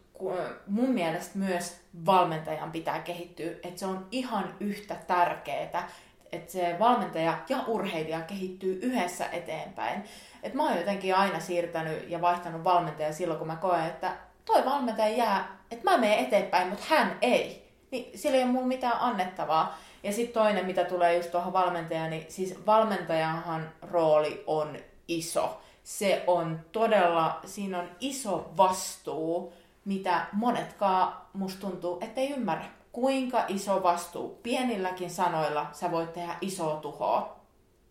mun 0.67 0.91
mielestä 0.91 1.39
myös 1.39 1.81
valmentajan 2.07 2.73
pitää 2.73 2.99
kehittyä. 2.99 3.51
Että 3.51 3.81
se 3.81 3.87
on 3.87 4.07
ihan 4.11 4.55
yhtä 4.61 4.97
tärkeää, 5.07 5.89
että 6.33 6.53
se 6.53 6.77
valmentaja 6.79 7.39
ja 7.49 7.65
urheilija 7.67 8.21
kehittyy 8.21 8.79
yhdessä 8.83 9.27
eteenpäin. 9.27 10.05
Et 10.43 10.55
mä 10.55 10.69
oon 10.69 10.79
jotenkin 10.79 11.15
aina 11.17 11.41
siirtänyt 11.41 12.11
ja 12.11 12.21
vaihtanut 12.21 12.65
valmentajaa 12.65 13.13
silloin, 13.13 13.39
kun 13.39 13.47
mä 13.47 13.57
koen, 13.57 13.87
että 13.87 14.17
toi 14.45 14.65
valmentaja 14.65 15.17
jää, 15.17 15.59
että 15.71 15.91
mä 15.91 15.99
menen 15.99 16.19
eteenpäin, 16.19 16.69
mutta 16.69 16.85
hän 16.89 17.19
ei. 17.23 17.71
Niin 17.91 18.19
sillä 18.19 18.37
ei 18.37 18.43
ole 18.43 18.53
mulla 18.53 18.67
mitään 18.67 19.01
annettavaa. 19.01 19.79
Ja 20.03 20.13
sitten 20.13 20.43
toinen, 20.43 20.67
mitä 20.67 20.85
tulee 20.85 21.17
just 21.17 21.31
tuohon 21.31 21.53
valmentajaan, 21.53 22.11
niin 22.11 22.27
siis 22.29 22.67
valmentajanhan 22.67 23.71
rooli 23.83 24.45
on 24.47 24.77
iso. 25.09 25.61
Se 25.85 26.25
on 26.27 26.61
todella, 26.73 27.41
siinä 27.45 27.79
on 27.79 27.89
iso 28.01 28.51
vastuu, 28.57 29.53
mitä 29.85 30.27
monetkaan 30.33 31.15
musta 31.33 31.61
tuntuu, 31.61 31.99
ettei 32.01 32.31
ymmärrä. 32.31 32.65
Kuinka 32.93 33.45
iso 33.49 33.83
vastuu 33.83 34.41
pienilläkin 34.43 35.11
sanoilla 35.11 35.67
sä 35.73 35.91
voit 35.91 36.13
tehdä 36.13 36.37
isoa 36.41 36.77
tuhoa, 36.77 37.37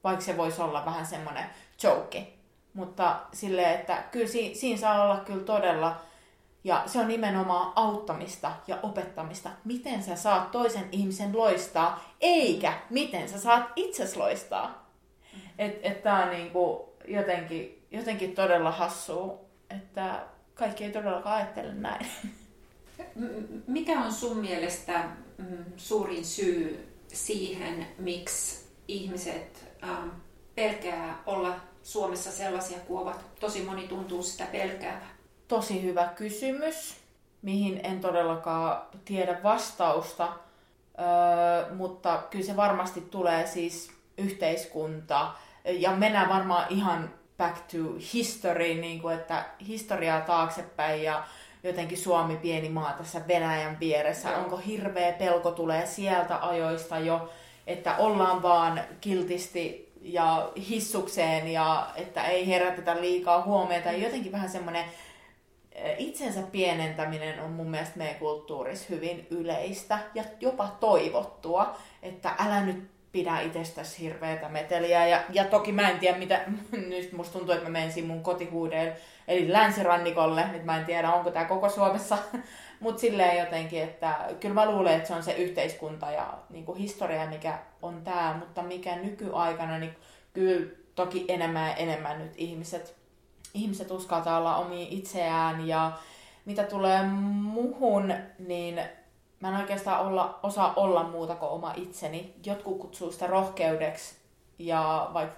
vaikka 0.03 0.25
se 0.25 0.37
voisi 0.37 0.61
olla 0.61 0.85
vähän 0.85 1.05
semmoinen 1.05 1.45
joke. 1.83 2.27
Mutta 2.73 3.19
sille, 3.33 3.73
että 3.73 4.03
kyllä 4.11 4.27
si- 4.27 4.55
siinä 4.55 4.79
saa 4.79 5.03
olla 5.03 5.17
kyllä 5.17 5.43
todella 5.43 5.97
ja 6.63 6.83
se 6.85 6.99
on 6.99 7.07
nimenomaan 7.07 7.73
auttamista 7.75 8.51
ja 8.67 8.77
opettamista, 8.83 9.49
miten 9.65 10.03
sä 10.03 10.15
saat 10.15 10.51
toisen 10.51 10.89
ihmisen 10.91 11.37
loistaa, 11.37 12.03
eikä 12.21 12.73
miten 12.89 13.29
sä 13.29 13.39
saat 13.39 13.63
itses 13.75 14.17
loistaa. 14.17 14.89
Että 15.57 15.89
et 15.89 16.03
tää 16.03 16.23
on 16.23 16.29
niinku 16.29 16.93
jotenkin, 17.07 17.87
jotenkin 17.91 18.35
todella 18.35 18.71
hassua, 18.71 19.39
että 19.69 20.23
kaikki 20.59 20.83
ei 20.83 20.91
todellakaan 20.91 21.35
ajattele 21.35 21.73
näin. 21.73 22.07
Mikä 23.67 23.99
on 23.99 24.13
sun 24.13 24.37
mielestä 24.37 25.03
mm, 25.37 25.65
suurin 25.77 26.25
syy 26.25 26.87
siihen, 27.07 27.87
miksi 27.99 28.65
ihmiset 28.87 29.65
ähm, 29.83 30.09
pelkää 30.55 31.23
olla 31.25 31.55
Suomessa 31.83 32.31
sellaisia 32.31 32.79
kuin 32.79 33.01
ovat? 33.01 33.39
Tosi 33.39 33.63
moni 33.63 33.87
tuntuu 33.87 34.23
sitä 34.23 34.45
pelkäävää 34.45 35.19
tosi 35.49 35.83
hyvä 35.83 36.07
kysymys, 36.15 36.97
mihin 37.41 37.79
en 37.83 38.01
todellakaan 38.01 38.81
tiedä 39.05 39.43
vastausta, 39.43 40.27
öö, 40.99 41.75
mutta 41.75 42.23
kyllä 42.29 42.45
se 42.45 42.55
varmasti 42.55 43.01
tulee 43.01 43.47
siis 43.47 43.91
yhteiskunta 44.17 45.31
ja 45.65 45.91
mennään 45.91 46.29
varmaan 46.29 46.65
ihan 46.69 47.09
back 47.39 47.57
to 47.57 47.77
history, 48.13 48.73
niin 48.73 49.01
kuin, 49.01 49.15
että 49.15 49.45
historiaa 49.67 50.21
taaksepäin 50.21 51.03
ja 51.03 51.23
jotenkin 51.63 51.97
Suomi 51.97 52.35
pieni 52.35 52.69
maa 52.69 52.93
tässä 52.93 53.21
Venäjän 53.27 53.79
vieressä. 53.79 54.37
Onko 54.37 54.57
hirveä 54.57 55.11
pelko 55.11 55.51
tulee 55.51 55.85
sieltä 55.85 56.47
ajoista 56.47 56.99
jo, 56.99 57.29
että 57.67 57.97
ollaan 57.97 58.41
vaan 58.41 58.81
kiltisti 59.01 59.91
ja 60.01 60.51
hissukseen 60.69 61.47
ja 61.47 61.87
että 61.95 62.23
ei 62.23 62.47
herätetä 62.47 63.01
liikaa 63.01 63.41
huomiota. 63.41 63.91
Jotenkin 63.91 64.31
vähän 64.31 64.49
semmoinen 64.49 64.85
itsensä 65.97 66.41
pienentäminen 66.41 67.39
on 67.39 67.51
mun 67.51 67.69
mielestä 67.71 67.97
meidän 67.97 68.15
kulttuurissa 68.15 68.85
hyvin 68.89 69.27
yleistä 69.29 69.99
ja 70.13 70.23
jopa 70.39 70.67
toivottua, 70.79 71.77
että 72.03 72.35
älä 72.39 72.61
nyt 72.61 72.98
pidä 73.11 73.39
itsestäsi 73.39 73.99
hirveätä 73.99 74.49
meteliä. 74.49 75.07
Ja, 75.07 75.21
ja 75.33 75.45
toki 75.45 75.71
mä 75.71 75.89
en 75.89 75.99
tiedä, 75.99 76.17
mitä, 76.17 76.41
nyt 76.89 77.11
musta 77.11 77.37
tuntuu, 77.37 77.55
että 77.55 77.69
mä 77.69 77.79
menisin 77.79 78.07
mun 78.07 78.23
kotihuudeen, 78.23 78.95
eli 79.27 79.53
länsirannikolle, 79.53 80.47
nyt 80.51 80.65
mä 80.65 80.77
en 80.77 80.85
tiedä, 80.85 81.13
onko 81.13 81.31
tämä 81.31 81.45
koko 81.45 81.69
Suomessa, 81.69 82.17
mutta 82.79 83.01
silleen 83.01 83.37
jotenkin, 83.37 83.83
että 83.83 84.15
kyllä 84.39 84.55
mä 84.55 84.71
luulen, 84.71 84.93
että 84.93 85.07
se 85.07 85.13
on 85.13 85.23
se 85.23 85.33
yhteiskunta 85.33 86.11
ja 86.11 86.33
niin 86.49 86.65
kuin 86.65 86.77
historia, 86.77 87.29
mikä 87.29 87.59
on 87.81 88.01
tämä, 88.03 88.35
mutta 88.39 88.61
mikä 88.61 88.95
nykyaikana, 88.95 89.79
niin 89.79 89.95
kyllä 90.33 90.67
toki 90.95 91.25
enemmän 91.27 91.69
ja 91.69 91.75
enemmän 91.75 92.19
nyt 92.19 92.33
ihmiset 92.37 92.99
ihmiset 93.53 93.91
uskaltaa 93.91 94.37
olla 94.37 94.55
omi 94.55 94.87
itseään. 94.91 95.67
Ja 95.67 95.91
mitä 96.45 96.63
tulee 96.63 97.03
muhun, 97.03 98.13
niin 98.39 98.81
mä 99.39 99.49
en 99.49 99.55
oikeastaan 99.55 100.01
olla, 100.01 100.39
osaa 100.43 100.73
olla 100.75 101.03
muuta 101.03 101.35
kuin 101.35 101.51
oma 101.51 101.73
itseni. 101.75 102.35
Jotkut 102.45 102.77
kutsuu 102.77 103.11
sitä 103.11 103.27
rohkeudeksi 103.27 104.15
ja 104.59 105.09
vaikka 105.13 105.35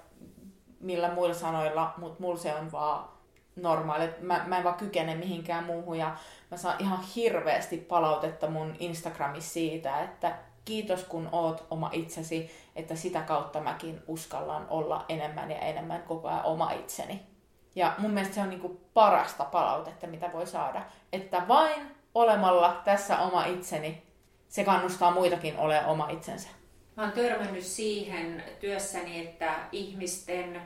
millä 0.79 1.13
muilla 1.13 1.36
sanoilla, 1.36 1.93
mutta 1.98 2.22
mulla 2.24 2.38
se 2.38 2.55
on 2.55 2.72
vaan 2.72 3.10
normaali. 3.55 4.10
Mä, 4.22 4.43
mä 4.48 4.58
en 4.58 4.63
vaan 4.63 4.75
kykene 4.75 5.15
mihinkään 5.15 5.63
muuhun 5.63 5.98
ja 5.98 6.15
mä 6.51 6.58
saan 6.58 6.75
ihan 6.79 7.00
hirveästi 7.15 7.77
palautetta 7.77 8.50
mun 8.50 8.75
Instagramissa 8.79 9.53
siitä, 9.53 10.01
että 10.01 10.38
kiitos 10.65 11.03
kun 11.03 11.29
oot 11.31 11.67
oma 11.70 11.89
itsesi, 11.93 12.51
että 12.75 12.96
sitä 12.96 13.22
kautta 13.22 13.62
mäkin 13.62 14.03
uskallan 14.08 14.67
olla 14.70 15.05
enemmän 15.10 15.51
ja 15.51 15.58
enemmän 15.58 16.03
koko 16.03 16.27
ajan 16.27 16.46
oma 16.46 16.72
itseni. 16.72 17.27
Ja 17.75 17.93
mun 17.98 18.12
mielestä 18.12 18.36
se 18.36 18.41
on 18.41 18.50
niinku 18.50 18.81
parasta 18.93 19.46
palautetta, 19.46 20.08
mitä 20.08 20.34
voi 20.34 20.48
saada. 20.48 20.81
Että 21.13 21.48
vain 21.48 22.00
olemalla 22.15 22.81
tässä 22.85 23.19
oma 23.19 23.45
itseni, 23.45 24.03
se 24.47 24.63
kannustaa 24.63 25.11
muitakin 25.11 25.57
olemaan 25.57 25.85
oma 25.85 26.09
itsensä. 26.09 26.49
Mä 26.97 27.03
oon 27.03 27.11
törmännyt 27.11 27.63
siihen 27.63 28.43
työssäni, 28.59 29.27
että 29.27 29.55
ihmisten, 29.71 30.61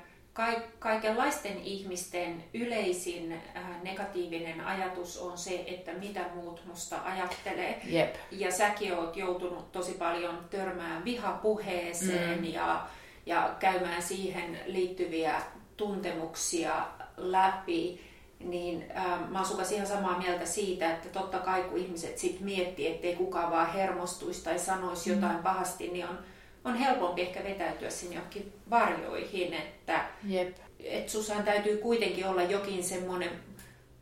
kaikenlaisten 0.79 1.57
ihmisten 1.57 2.43
yleisin 2.53 3.31
äh, 3.31 3.81
negatiivinen 3.83 4.61
ajatus 4.61 5.17
on 5.17 5.37
se, 5.37 5.63
että 5.67 5.93
mitä 5.93 6.25
muut 6.35 6.61
musta 6.65 7.01
ajattelee. 7.03 7.81
Jep. 7.85 8.15
Ja 8.31 8.51
säkin 8.51 8.93
oot 8.93 9.17
joutunut 9.17 9.71
tosi 9.71 9.91
paljon 9.91 10.45
törmään 10.49 11.05
vihapuheeseen 11.05 12.39
mm. 12.39 12.45
ja, 12.45 12.87
ja 13.25 13.55
käymään 13.59 14.01
siihen 14.01 14.59
liittyviä 14.65 15.41
tuntemuksia 15.77 16.87
läpi, 17.17 18.01
niin 18.39 18.85
äh, 18.97 19.29
mä 19.29 19.41
oon 19.41 19.65
ihan 19.71 19.87
samaa 19.87 20.17
mieltä 20.17 20.45
siitä, 20.45 20.91
että 20.91 21.09
totta 21.09 21.39
kai 21.39 21.63
kun 21.63 21.77
ihmiset 21.77 22.17
sit 22.17 22.39
miettii, 22.39 22.87
ettei 22.87 23.15
kukaan 23.15 23.51
vaan 23.51 23.73
hermostuisi 23.73 24.43
tai 24.43 24.59
sanoisi 24.59 25.09
mm. 25.09 25.15
jotain 25.15 25.37
pahasti, 25.43 25.87
niin 25.87 26.07
on 26.07 26.19
on 26.65 26.75
helpompi 26.75 27.21
ehkä 27.21 27.43
vetäytyä 27.43 27.89
sinne 27.89 28.15
johonkin 28.15 28.53
varjoihin, 28.69 29.53
että 29.53 30.05
Jep. 30.23 30.55
et 30.79 31.09
Susan 31.09 31.43
täytyy 31.43 31.77
kuitenkin 31.77 32.27
olla 32.27 32.43
jokin 32.43 32.83
semmoinen 32.83 33.29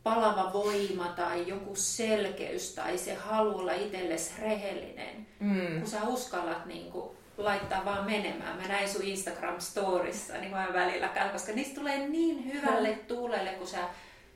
palava 0.02 0.52
voima 0.52 1.08
tai 1.08 1.48
joku 1.48 1.76
selkeys 1.76 2.74
tai 2.74 2.98
se 2.98 3.14
halu 3.14 3.58
olla 3.58 3.72
itsellesi 3.72 4.32
rehellinen, 4.42 5.26
Mm. 5.40 5.78
kun 5.80 5.90
sä 5.90 6.02
uskallat 6.02 6.66
niin 6.66 6.92
kuin, 6.92 7.16
laittaa 7.36 7.84
vaan 7.84 8.04
menemään. 8.06 8.56
Mä 8.56 8.68
näin 8.68 8.88
sun 8.88 9.02
Instagram-storissa, 9.02 10.40
niin 10.40 10.50
mä 10.50 10.68
välillä 10.72 11.08
käyn, 11.08 11.30
koska 11.30 11.52
niistä 11.52 11.74
tulee 11.74 12.08
niin 12.08 12.52
hyvälle 12.52 12.98
tuulelle, 13.08 13.50
kun 13.50 13.66
sä 13.66 13.78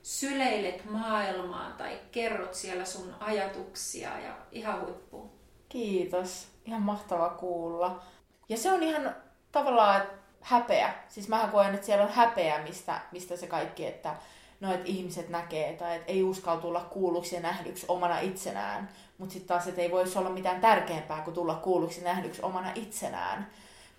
syleilet 0.03 0.85
maailmaa 0.85 1.71
tai 1.71 1.99
kerrot 2.11 2.53
siellä 2.53 2.85
sun 2.85 3.15
ajatuksia 3.19 4.19
ja 4.19 4.37
ihan 4.51 4.81
huippu. 4.81 5.31
Kiitos. 5.69 6.47
Ihan 6.65 6.81
mahtava 6.81 7.29
kuulla. 7.29 8.01
Ja 8.49 8.57
se 8.57 8.71
on 8.71 8.83
ihan 8.83 9.15
tavallaan 9.51 10.01
häpeä. 10.41 10.93
Siis 11.09 11.27
mähän 11.27 11.49
koen, 11.49 11.73
että 11.73 11.85
siellä 11.85 12.05
on 12.05 12.11
häpeä, 12.11 12.63
mistä, 12.63 13.01
mistä 13.11 13.37
se 13.37 13.47
kaikki, 13.47 13.85
että 13.85 14.15
no, 14.59 14.73
että 14.73 14.87
ihmiset 14.87 15.29
näkee 15.29 15.73
tai 15.73 15.95
että 15.95 16.11
ei 16.11 16.23
uskalla 16.23 16.61
tulla 16.61 16.87
kuulluksi 16.89 17.35
ja 17.35 17.41
nähdyksi 17.41 17.85
omana 17.87 18.19
itsenään. 18.19 18.89
Mutta 19.17 19.33
sitten 19.33 19.47
taas, 19.47 19.67
että 19.67 19.81
ei 19.81 19.91
voisi 19.91 20.17
olla 20.17 20.29
mitään 20.29 20.61
tärkeämpää 20.61 21.21
kuin 21.21 21.33
tulla 21.33 21.55
kuulluksi 21.55 21.99
ja 21.99 22.13
nähdyksi 22.13 22.41
omana 22.41 22.71
itsenään. 22.75 23.49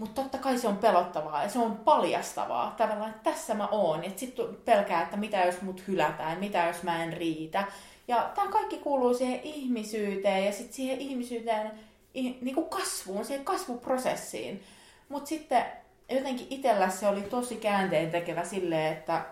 Mutta 0.00 0.22
totta 0.22 0.38
kai 0.38 0.58
se 0.58 0.68
on 0.68 0.76
pelottavaa 0.76 1.42
ja 1.42 1.48
se 1.48 1.58
on 1.58 1.76
paljastavaa. 1.76 2.74
Tavallaan, 2.76 3.10
että 3.10 3.30
tässä 3.30 3.54
mä 3.54 3.68
oon. 3.70 4.04
Ja 4.04 4.10
sitten 4.16 4.46
pelkää, 4.64 5.02
että 5.02 5.16
mitä 5.16 5.44
jos 5.44 5.62
mut 5.62 5.82
hylätään, 5.88 6.38
mitä 6.40 6.64
jos 6.64 6.82
mä 6.82 7.04
en 7.04 7.12
riitä. 7.12 7.64
Ja 8.08 8.30
tämä 8.34 8.50
kaikki 8.52 8.78
kuuluu 8.78 9.14
siihen 9.14 9.40
ihmisyyteen 9.42 10.44
ja 10.44 10.52
sitten 10.52 10.72
siihen 10.74 10.98
ihmisyyteen 10.98 11.70
i- 12.16 12.38
niinku 12.40 12.64
kasvuun, 12.64 13.24
siihen 13.24 13.44
kasvuprosessiin. 13.44 14.62
Mutta 15.08 15.28
sitten 15.28 15.64
jotenkin 16.10 16.46
itsellä 16.50 16.90
se 16.90 17.08
oli 17.08 17.22
tosi 17.22 17.56
käänteen 17.56 18.10
tekevä 18.10 18.44
silleen, 18.44 18.92
että 18.92 19.24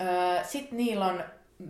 öö, 0.00 0.44
sit 0.44 0.72
niillä 0.72 1.06
on 1.06 1.24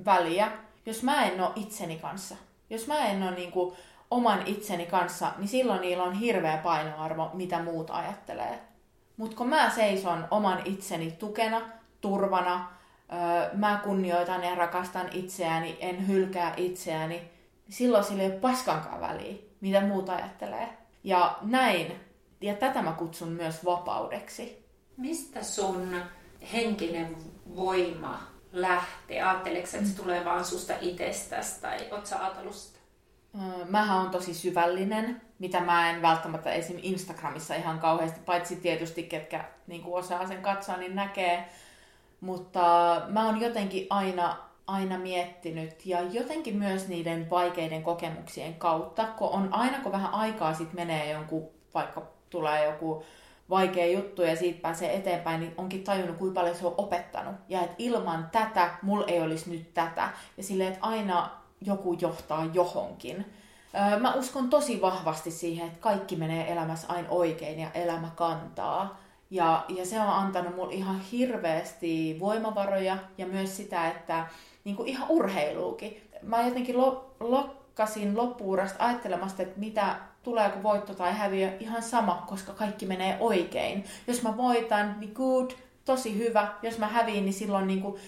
väliä, 0.04 0.52
jos 0.86 1.02
mä 1.02 1.24
en 1.24 1.40
ole 1.40 1.52
itseni 1.56 1.96
kanssa. 1.98 2.36
Jos 2.70 2.86
mä 2.86 3.06
en 3.06 3.22
ole 3.22 3.30
niinku 3.30 3.76
oman 4.10 4.46
itseni 4.46 4.86
kanssa, 4.86 5.32
niin 5.38 5.48
silloin 5.48 5.80
niillä 5.80 6.04
on 6.04 6.12
hirveä 6.12 6.56
painoarvo, 6.56 7.30
mitä 7.34 7.62
muut 7.62 7.90
ajattelee. 7.90 8.60
Mutta 9.16 9.36
kun 9.36 9.48
mä 9.48 9.70
seison 9.70 10.28
oman 10.30 10.62
itseni 10.64 11.10
tukena, 11.10 11.60
turvana, 12.00 12.70
öö, 13.12 13.50
mä 13.54 13.80
kunnioitan 13.84 14.44
ja 14.44 14.54
rakastan 14.54 15.08
itseäni, 15.12 15.76
en 15.80 16.08
hylkää 16.08 16.54
itseäni, 16.56 17.14
niin 17.14 17.30
silloin 17.68 18.04
sillä 18.04 18.22
ei 18.22 18.30
ole 18.30 18.38
paskankaan 18.38 19.00
väliä, 19.00 19.36
mitä 19.60 19.80
muut 19.80 20.08
ajattelee. 20.08 20.68
Ja 21.04 21.38
näin, 21.42 22.00
ja 22.40 22.54
tätä 22.54 22.82
mä 22.82 22.92
kutsun 22.92 23.28
myös 23.28 23.64
vapaudeksi. 23.64 24.66
Mistä 24.96 25.42
sun 25.42 26.02
henkinen 26.52 27.16
voima 27.56 28.22
lähtee? 28.52 29.22
Ajatteleeko 29.22 29.68
että 29.74 29.88
se 29.88 29.96
tulee 29.96 30.24
vaan 30.24 30.44
susta 30.44 30.72
itsestäsi 30.80 31.60
tai 31.60 31.76
oot 31.90 32.06
sä 32.06 32.24
ajatellut 32.24 32.75
Mähän 33.68 33.98
on 33.98 34.10
tosi 34.10 34.34
syvällinen, 34.34 35.22
mitä 35.38 35.60
mä 35.60 35.90
en 35.90 36.02
välttämättä 36.02 36.50
esim. 36.50 36.78
Instagramissa 36.82 37.54
ihan 37.54 37.78
kauheasti, 37.78 38.20
paitsi 38.26 38.56
tietysti 38.56 39.02
ketkä 39.02 39.44
niin 39.66 39.82
osaa 39.86 40.26
sen 40.26 40.42
katsoa, 40.42 40.76
niin 40.76 40.94
näkee. 40.94 41.48
Mutta 42.20 42.62
mä 43.08 43.26
oon 43.26 43.40
jotenkin 43.40 43.86
aina, 43.90 44.36
aina 44.66 44.98
miettinyt 44.98 45.86
ja 45.86 46.02
jotenkin 46.02 46.56
myös 46.56 46.88
niiden 46.88 47.30
vaikeiden 47.30 47.82
kokemuksien 47.82 48.54
kautta, 48.54 49.04
kun 49.06 49.28
on 49.28 49.48
aina 49.54 49.78
kun 49.78 49.92
vähän 49.92 50.14
aikaa 50.14 50.54
sit 50.54 50.72
menee 50.72 51.10
jonkun, 51.10 51.48
vaikka 51.74 52.02
tulee 52.30 52.64
joku 52.64 53.04
vaikea 53.50 53.86
juttu 53.86 54.22
ja 54.22 54.36
siitä 54.36 54.62
pääsee 54.62 54.96
eteenpäin, 54.96 55.40
niin 55.40 55.54
onkin 55.56 55.84
tajunnut, 55.84 56.16
kuinka 56.16 56.40
paljon 56.40 56.56
se 56.56 56.66
on 56.66 56.74
opettanut. 56.76 57.34
Ja 57.48 57.60
että 57.60 57.74
ilman 57.78 58.28
tätä, 58.32 58.70
mulla 58.82 59.06
ei 59.06 59.20
olisi 59.20 59.50
nyt 59.50 59.74
tätä. 59.74 60.10
Ja 60.36 60.42
silleen, 60.42 60.72
että 60.72 60.86
aina 60.86 61.45
joku 61.60 61.92
johtaa 62.00 62.44
johonkin. 62.52 63.32
Mä 64.00 64.14
uskon 64.14 64.50
tosi 64.50 64.80
vahvasti 64.80 65.30
siihen, 65.30 65.66
että 65.66 65.80
kaikki 65.80 66.16
menee 66.16 66.52
elämässä 66.52 66.86
aina 66.90 67.08
oikein 67.08 67.60
ja 67.60 67.70
elämä 67.74 68.10
kantaa. 68.16 69.00
Ja, 69.30 69.64
ja 69.68 69.86
se 69.86 70.00
on 70.00 70.08
antanut 70.08 70.56
mulle 70.56 70.74
ihan 70.74 71.00
hirveästi 71.00 72.16
voimavaroja 72.20 72.98
ja 73.18 73.26
myös 73.26 73.56
sitä, 73.56 73.88
että 73.88 74.26
niin 74.64 74.76
kuin 74.76 74.88
ihan 74.88 75.08
urheiluukin. 75.08 76.10
Mä 76.22 76.42
jotenkin 76.42 76.78
lo, 76.78 77.14
lokkasin 77.20 78.16
loppuurasta 78.16 78.84
ajattelemasta, 78.84 79.42
että 79.42 79.60
mitä 79.60 79.96
tuleeko 80.22 80.62
voitto 80.62 80.94
tai 80.94 81.12
häviö, 81.12 81.52
ihan 81.60 81.82
sama, 81.82 82.24
koska 82.26 82.52
kaikki 82.52 82.86
menee 82.86 83.16
oikein. 83.20 83.84
Jos 84.06 84.22
mä 84.22 84.36
voitan, 84.36 85.00
niin 85.00 85.12
good, 85.14 85.50
tosi 85.84 86.18
hyvä. 86.18 86.48
Jos 86.62 86.78
mä 86.78 86.86
häviin, 86.86 87.24
niin 87.24 87.34
silloin 87.34 87.66
niin 87.66 87.82
kuin, 87.82 88.00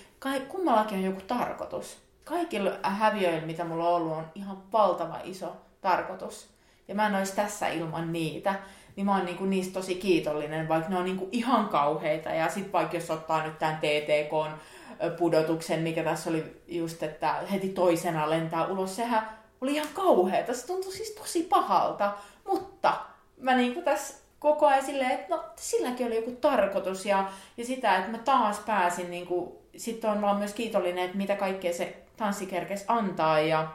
kummallakin 0.48 0.98
on 0.98 1.04
joku 1.04 1.20
tarkoitus. 1.26 2.07
Kaikilla 2.28 2.70
häviöillä, 2.82 3.46
mitä 3.46 3.64
mulla 3.64 3.88
on 3.88 3.94
ollut, 3.94 4.12
on 4.12 4.26
ihan 4.34 4.62
valtava 4.72 5.20
iso 5.24 5.56
tarkoitus. 5.80 6.48
Ja 6.88 6.94
mä 6.94 7.06
en 7.06 7.14
olisi 7.14 7.36
tässä 7.36 7.68
ilman 7.68 8.12
niitä. 8.12 8.54
Niin 8.96 9.06
mä 9.06 9.16
oon 9.16 9.24
niinku 9.24 9.44
niistä 9.44 9.72
tosi 9.72 9.94
kiitollinen, 9.94 10.68
vaikka 10.68 10.90
ne 10.90 10.98
on 10.98 11.04
niinku 11.04 11.28
ihan 11.32 11.68
kauheita. 11.68 12.28
Ja 12.28 12.48
sit 12.48 12.72
vaikka 12.72 12.96
jos 12.96 13.10
ottaa 13.10 13.44
nyt 13.44 13.58
tämän 13.58 13.78
TTK-pudotuksen, 13.78 15.80
mikä 15.80 16.04
tässä 16.04 16.30
oli 16.30 16.62
just, 16.68 17.02
että 17.02 17.34
heti 17.52 17.68
toisena 17.68 18.30
lentää 18.30 18.66
ulos, 18.66 18.96
sehän 18.96 19.28
oli 19.60 19.74
ihan 19.74 19.88
kauheeta. 19.94 20.54
Se 20.54 20.66
tuntui 20.66 20.92
siis 20.92 21.10
tosi 21.10 21.42
pahalta. 21.42 22.12
Mutta 22.46 23.00
mä 23.36 23.54
niinku 23.54 23.82
tässä 23.82 24.14
koko 24.38 24.66
ajan 24.66 24.84
silleen, 24.84 25.10
että 25.10 25.36
no 25.36 25.44
silläkin 25.56 26.06
oli 26.06 26.16
joku 26.16 26.30
tarkoitus. 26.30 27.06
Ja, 27.06 27.30
ja 27.56 27.64
sitä, 27.64 27.96
että 27.96 28.10
mä 28.10 28.18
taas 28.18 28.58
pääsin 28.58 29.10
niinku, 29.10 29.62
sitten 29.76 30.10
on 30.10 30.22
vaan 30.22 30.38
myös 30.38 30.54
kiitollinen, 30.54 31.04
että 31.04 31.16
mitä 31.16 31.36
kaikkea 31.36 31.72
se 31.72 32.07
tanssi 32.18 32.46
kerkes 32.46 32.84
antaa 32.88 33.40
ja, 33.40 33.68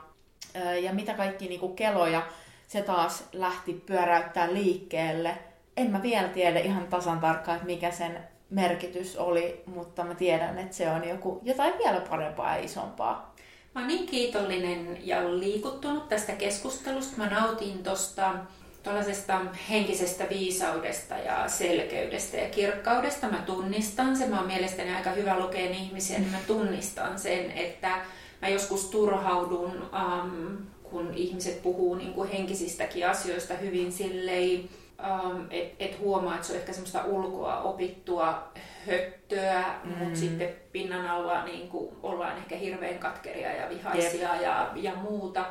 ja 0.82 0.94
mitä 0.94 1.14
kaikki 1.14 1.48
niinku 1.48 1.70
keloja 1.70 2.22
se 2.68 2.82
taas 2.82 3.24
lähti 3.34 3.74
pyöräyttää 3.86 4.54
liikkeelle. 4.54 5.38
En 5.78 5.92
mä 5.92 6.02
vielä 6.02 6.28
tiedä 6.28 6.60
ihan 6.60 6.88
tasan 6.88 7.20
tarkkaan, 7.20 7.56
että 7.56 7.66
mikä 7.66 7.92
sen 7.92 8.20
merkitys 8.50 9.18
oli, 9.18 9.64
mutta 9.66 10.04
mä 10.04 10.16
tiedän, 10.16 10.60
että 10.60 10.76
se 10.76 10.92
on 10.92 11.08
joku, 11.08 11.40
jotain 11.44 11.74
vielä 11.78 12.00
parempaa 12.00 12.58
ja 12.58 12.64
isompaa. 12.64 13.34
Mä 13.76 13.82
oon 13.82 13.88
niin 13.88 14.06
kiitollinen 14.06 15.08
ja 15.08 15.40
liikuttunut 15.40 16.10
tästä 16.10 16.32
keskustelusta. 16.32 17.18
Mä 17.18 17.30
nautin 17.30 17.84
tosta 17.84 18.34
tuollaisesta 18.84 19.41
henkisestä 19.69 20.30
viisaudesta 20.30 21.17
ja 21.17 21.48
selkeydestä 21.48 22.38
ja 22.38 22.50
kirkkaudesta. 22.50 23.30
Mä 23.30 23.43
tunnistan 23.46 24.17
sen. 24.17 24.30
Mä 24.30 24.38
oon 24.38 24.48
mielestäni 24.48 24.96
aika 24.96 25.10
hyvä 25.10 25.39
lukea 25.39 25.69
ihmisiä, 25.69 26.19
niin 26.19 26.32
mä 26.32 26.38
tunnistan 26.48 27.19
sen, 27.19 27.52
että 27.52 27.98
mä 28.41 28.48
joskus 28.50 28.86
turhaudun, 28.86 29.89
ähm, 29.93 30.56
kun 30.84 31.13
ihmiset 31.15 31.63
puhuu 31.63 31.96
niin 31.96 32.13
kuin 32.13 32.30
henkisistäkin 32.30 33.10
asioista 33.10 33.54
hyvin 33.54 33.91
silleen, 33.91 34.69
ähm, 35.04 35.41
että 35.50 35.86
et 35.86 36.00
huomaa, 36.00 36.36
että 36.36 36.48
se 36.48 36.54
on 36.54 36.60
ehkä 36.60 36.74
semmoista 36.74 37.06
ulkoa 37.06 37.62
opittua 37.62 38.52
höttöä, 38.88 39.63
mm. 39.84 39.98
mutta 39.98 40.19
sitten 40.19 40.50
pinnan 40.72 41.08
alla 41.08 41.46
niin 41.46 41.69
kuin 41.69 41.96
ollaan 42.04 42.38
ehkä 42.38 42.56
hirveän 42.56 43.00
katkeria 43.00 43.54
ja 43.54 43.69
vihaisia 43.69 44.36
ja, 44.36 44.72
ja 44.76 44.96
muuta. 44.96 45.46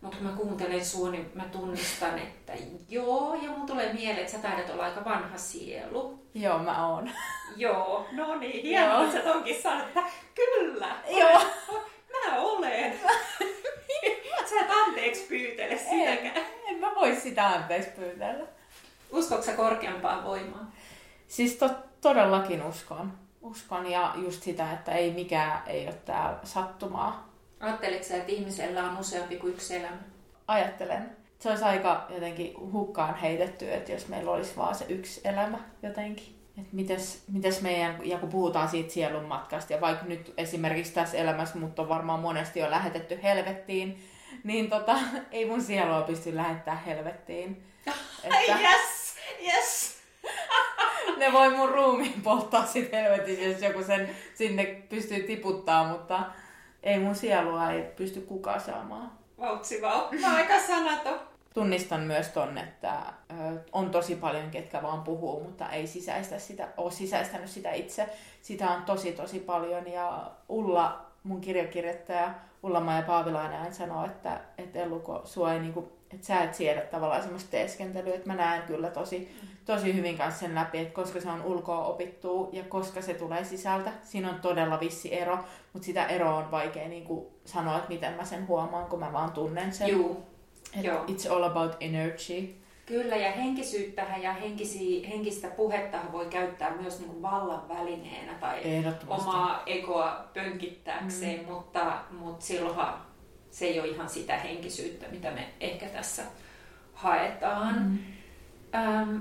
Mutta 0.00 0.16
kun 0.16 0.26
mä 0.26 0.36
kuuntelen 0.36 0.84
sua, 0.84 1.10
niin 1.10 1.30
mä 1.34 1.44
tunnistan, 1.44 2.18
että 2.18 2.52
joo, 2.88 3.38
ja 3.42 3.50
mun 3.50 3.66
tulee 3.66 3.92
mieleen, 3.92 4.18
että 4.18 4.32
sä 4.32 4.38
taidat 4.38 4.70
olla 4.70 4.84
aika 4.84 5.04
vanha 5.04 5.38
sielu. 5.38 6.26
Joo, 6.34 6.58
mä 6.58 6.86
oon. 6.86 7.10
Joo, 7.56 8.06
no 8.12 8.34
niin, 8.34 8.62
hienoa, 8.62 9.04
että 9.04 9.16
sä 9.16 9.22
tonkin 9.32 9.62
sanot, 9.62 9.86
että 9.86 10.02
kyllä, 10.34 10.96
Joo. 11.10 11.40
mä 12.12 12.36
olen. 12.36 13.00
sä 14.50 14.60
et 14.60 14.70
anteeksi 14.70 15.26
pyytele 15.28 15.78
sitäkään. 15.78 16.46
En 16.66 16.78
mä 16.78 16.94
voi 16.94 17.16
sitä 17.16 17.46
anteeksi 17.46 17.90
pyytellä. 17.90 18.46
Uskotko 19.10 19.44
sä 19.44 19.52
korkeampaan 19.52 20.24
voimaan? 20.24 20.68
Siis 21.28 21.56
to, 21.56 21.70
todellakin 22.00 22.62
uskon. 22.62 23.12
Uskon 23.40 23.90
ja 23.90 24.12
just 24.16 24.42
sitä, 24.42 24.72
että 24.72 24.92
ei 24.92 25.10
mikään 25.10 25.62
ei 25.66 25.86
ole 25.86 25.94
täällä 26.04 26.38
sattumaa. 26.44 27.25
Ajatteletko 27.60 28.14
että 28.14 28.32
ihmisellä 28.32 28.84
on 28.84 28.98
useampi 28.98 29.36
kuin 29.36 29.52
yksi 29.52 29.76
elämä? 29.76 29.96
Ajattelen. 30.48 31.16
Se 31.38 31.48
olisi 31.48 31.64
aika 31.64 32.06
jotenkin 32.10 32.72
hukkaan 32.72 33.14
heitetty, 33.14 33.72
että 33.72 33.92
jos 33.92 34.08
meillä 34.08 34.30
olisi 34.30 34.56
vaan 34.56 34.74
se 34.74 34.84
yksi 34.88 35.20
elämä 35.24 35.58
jotenkin. 35.82 36.36
Että 36.58 36.76
mites, 36.76 37.24
mites 37.32 37.62
meidän, 37.62 38.00
ja 38.04 38.18
kun 38.18 38.28
puhutaan 38.28 38.68
siitä 38.68 38.92
sielun 38.92 39.24
matkasta, 39.24 39.72
ja 39.72 39.80
vaikka 39.80 40.04
nyt 40.04 40.34
esimerkiksi 40.36 40.92
tässä 40.92 41.16
elämässä 41.16 41.58
mut 41.58 41.78
on 41.78 41.88
varmaan 41.88 42.20
monesti 42.20 42.60
jo 42.60 42.70
lähetetty 42.70 43.20
helvettiin, 43.22 44.08
niin 44.44 44.70
tota, 44.70 44.96
ei 45.30 45.44
mun 45.44 45.62
sielua 45.62 46.02
pysty 46.02 46.36
lähettämään 46.36 46.84
helvettiin. 46.84 47.62
Että 48.24 48.58
yes, 48.60 49.16
yes. 49.46 49.96
ne 51.18 51.32
voi 51.32 51.56
mun 51.56 51.68
ruumiin 51.68 52.22
polttaa 52.22 52.66
sit 52.66 52.92
helvetissä, 52.92 53.44
jos 53.44 53.62
joku 53.62 53.82
sen 53.82 54.10
sinne 54.34 54.64
pystyy 54.64 55.22
tiputtaa, 55.22 55.88
mutta 55.88 56.22
ei 56.82 56.98
mun 56.98 57.14
sielua 57.14 57.70
ei 57.70 57.82
pysty 57.82 58.20
kukaan 58.20 58.60
saamaan. 58.60 59.12
Vautsi 59.38 59.84
oon 59.84 60.34
aika 60.34 60.60
sanaton. 60.66 61.20
tunnistan 61.54 62.00
myös 62.00 62.28
ton, 62.28 62.58
että 62.58 62.92
ö, 63.30 63.34
on 63.72 63.90
tosi 63.90 64.16
paljon, 64.16 64.50
ketkä 64.50 64.82
vaan 64.82 65.02
puhuu, 65.02 65.44
mutta 65.44 65.70
ei 65.70 65.86
sisäistä 65.86 66.38
sitä, 66.38 66.68
ole 66.76 66.90
sisäistänyt 66.90 67.50
sitä 67.50 67.72
itse. 67.72 68.08
Sitä 68.42 68.70
on 68.70 68.82
tosi 68.82 69.12
tosi 69.12 69.38
paljon 69.38 69.92
ja 69.92 70.30
Ulla, 70.48 71.06
mun 71.22 71.40
kirjakirjoittaja 71.40 72.34
Ulla-Maja 72.62 73.02
Paavilainen 73.02 73.74
sanoo, 73.74 74.04
että, 74.04 74.40
että 74.58 74.78
Elluko, 74.78 75.22
sua 75.24 75.52
ei 75.52 75.60
niinku, 75.60 75.95
että 76.10 76.26
sä 76.26 76.40
et 76.40 76.54
siedä 76.54 76.80
tavallaan 76.80 77.22
semmoista 77.22 77.50
teeskentelyä, 77.50 78.14
että 78.14 78.26
mä 78.26 78.34
näen 78.34 78.62
kyllä 78.62 78.90
tosi, 78.90 79.36
tosi 79.64 79.94
hyvin 79.94 80.18
kanssa 80.18 80.40
sen 80.40 80.54
läpi, 80.54 80.78
että 80.78 80.94
koska 80.94 81.20
se 81.20 81.28
on 81.28 81.42
ulkoa 81.42 81.84
opittu 81.84 82.48
ja 82.52 82.64
koska 82.64 83.02
se 83.02 83.14
tulee 83.14 83.44
sisältä, 83.44 83.92
siinä 84.02 84.30
on 84.30 84.40
todella 84.40 84.80
vissi 84.80 85.14
ero, 85.14 85.38
mutta 85.72 85.86
sitä 85.86 86.06
eroa 86.06 86.36
on 86.36 86.50
vaikea 86.50 86.88
niinku 86.88 87.32
sanoa, 87.44 87.76
että 87.76 87.88
miten 87.88 88.12
mä 88.12 88.24
sen 88.24 88.48
huomaan, 88.48 88.86
kun 88.86 89.00
mä 89.00 89.12
vaan 89.12 89.32
tunnen 89.32 89.72
sen. 89.72 89.88
Juu. 89.88 90.22
Et 90.78 90.84
Joo. 90.84 91.04
It's 91.04 91.32
all 91.32 91.44
about 91.44 91.76
energy. 91.80 92.54
Kyllä, 92.86 93.16
ja 93.16 93.32
henkisyyttähän 93.32 94.22
ja 94.22 94.32
henkisi, 94.32 95.08
henkistä 95.08 95.48
puhettahan 95.48 96.12
voi 96.12 96.26
käyttää 96.26 96.76
myös 96.76 96.98
niin 96.98 97.10
kuin 97.10 97.22
vallan 97.22 97.68
välineenä 97.68 98.34
tai 98.34 98.62
omaa 99.08 99.62
egoa 99.66 100.24
pönkittääkseen, 100.34 101.40
mm. 101.40 101.52
mutta, 101.52 101.98
mutta 102.10 102.46
silloinhan 102.46 103.05
se 103.56 103.64
ei 103.64 103.80
ole 103.80 103.88
ihan 103.88 104.08
sitä 104.08 104.36
henkisyyttä, 104.38 105.06
mitä 105.10 105.30
me 105.30 105.48
ehkä 105.60 105.86
tässä 105.86 106.22
haetaan. 106.94 107.74
Mm. 107.74 107.98
Ähm, 108.74 109.16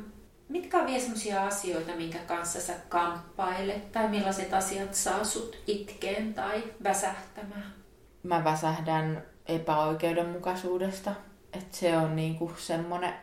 mitkä 0.50 0.78
on 0.78 0.88
vielä 0.88 1.00
sellaisia 1.00 1.46
asioita, 1.46 1.96
minkä 1.96 2.18
kanssa 2.18 2.62
sä 2.62 2.74
kamppailet, 2.90 3.92
tai 3.92 4.08
millaiset 4.08 4.54
asiat 4.54 4.94
saa 4.94 5.24
sut 5.24 5.58
itkeen 5.68 6.34
tai 6.34 6.64
väsähtämään? 6.84 7.74
Mä 8.24 8.44
väsähdän 8.44 9.24
epäoikeudenmukaisuudesta. 9.46 11.12
Että 11.54 11.78
se 11.78 11.98
on 11.98 12.16
niinku 12.16 12.54
semmonen, 12.58 13.14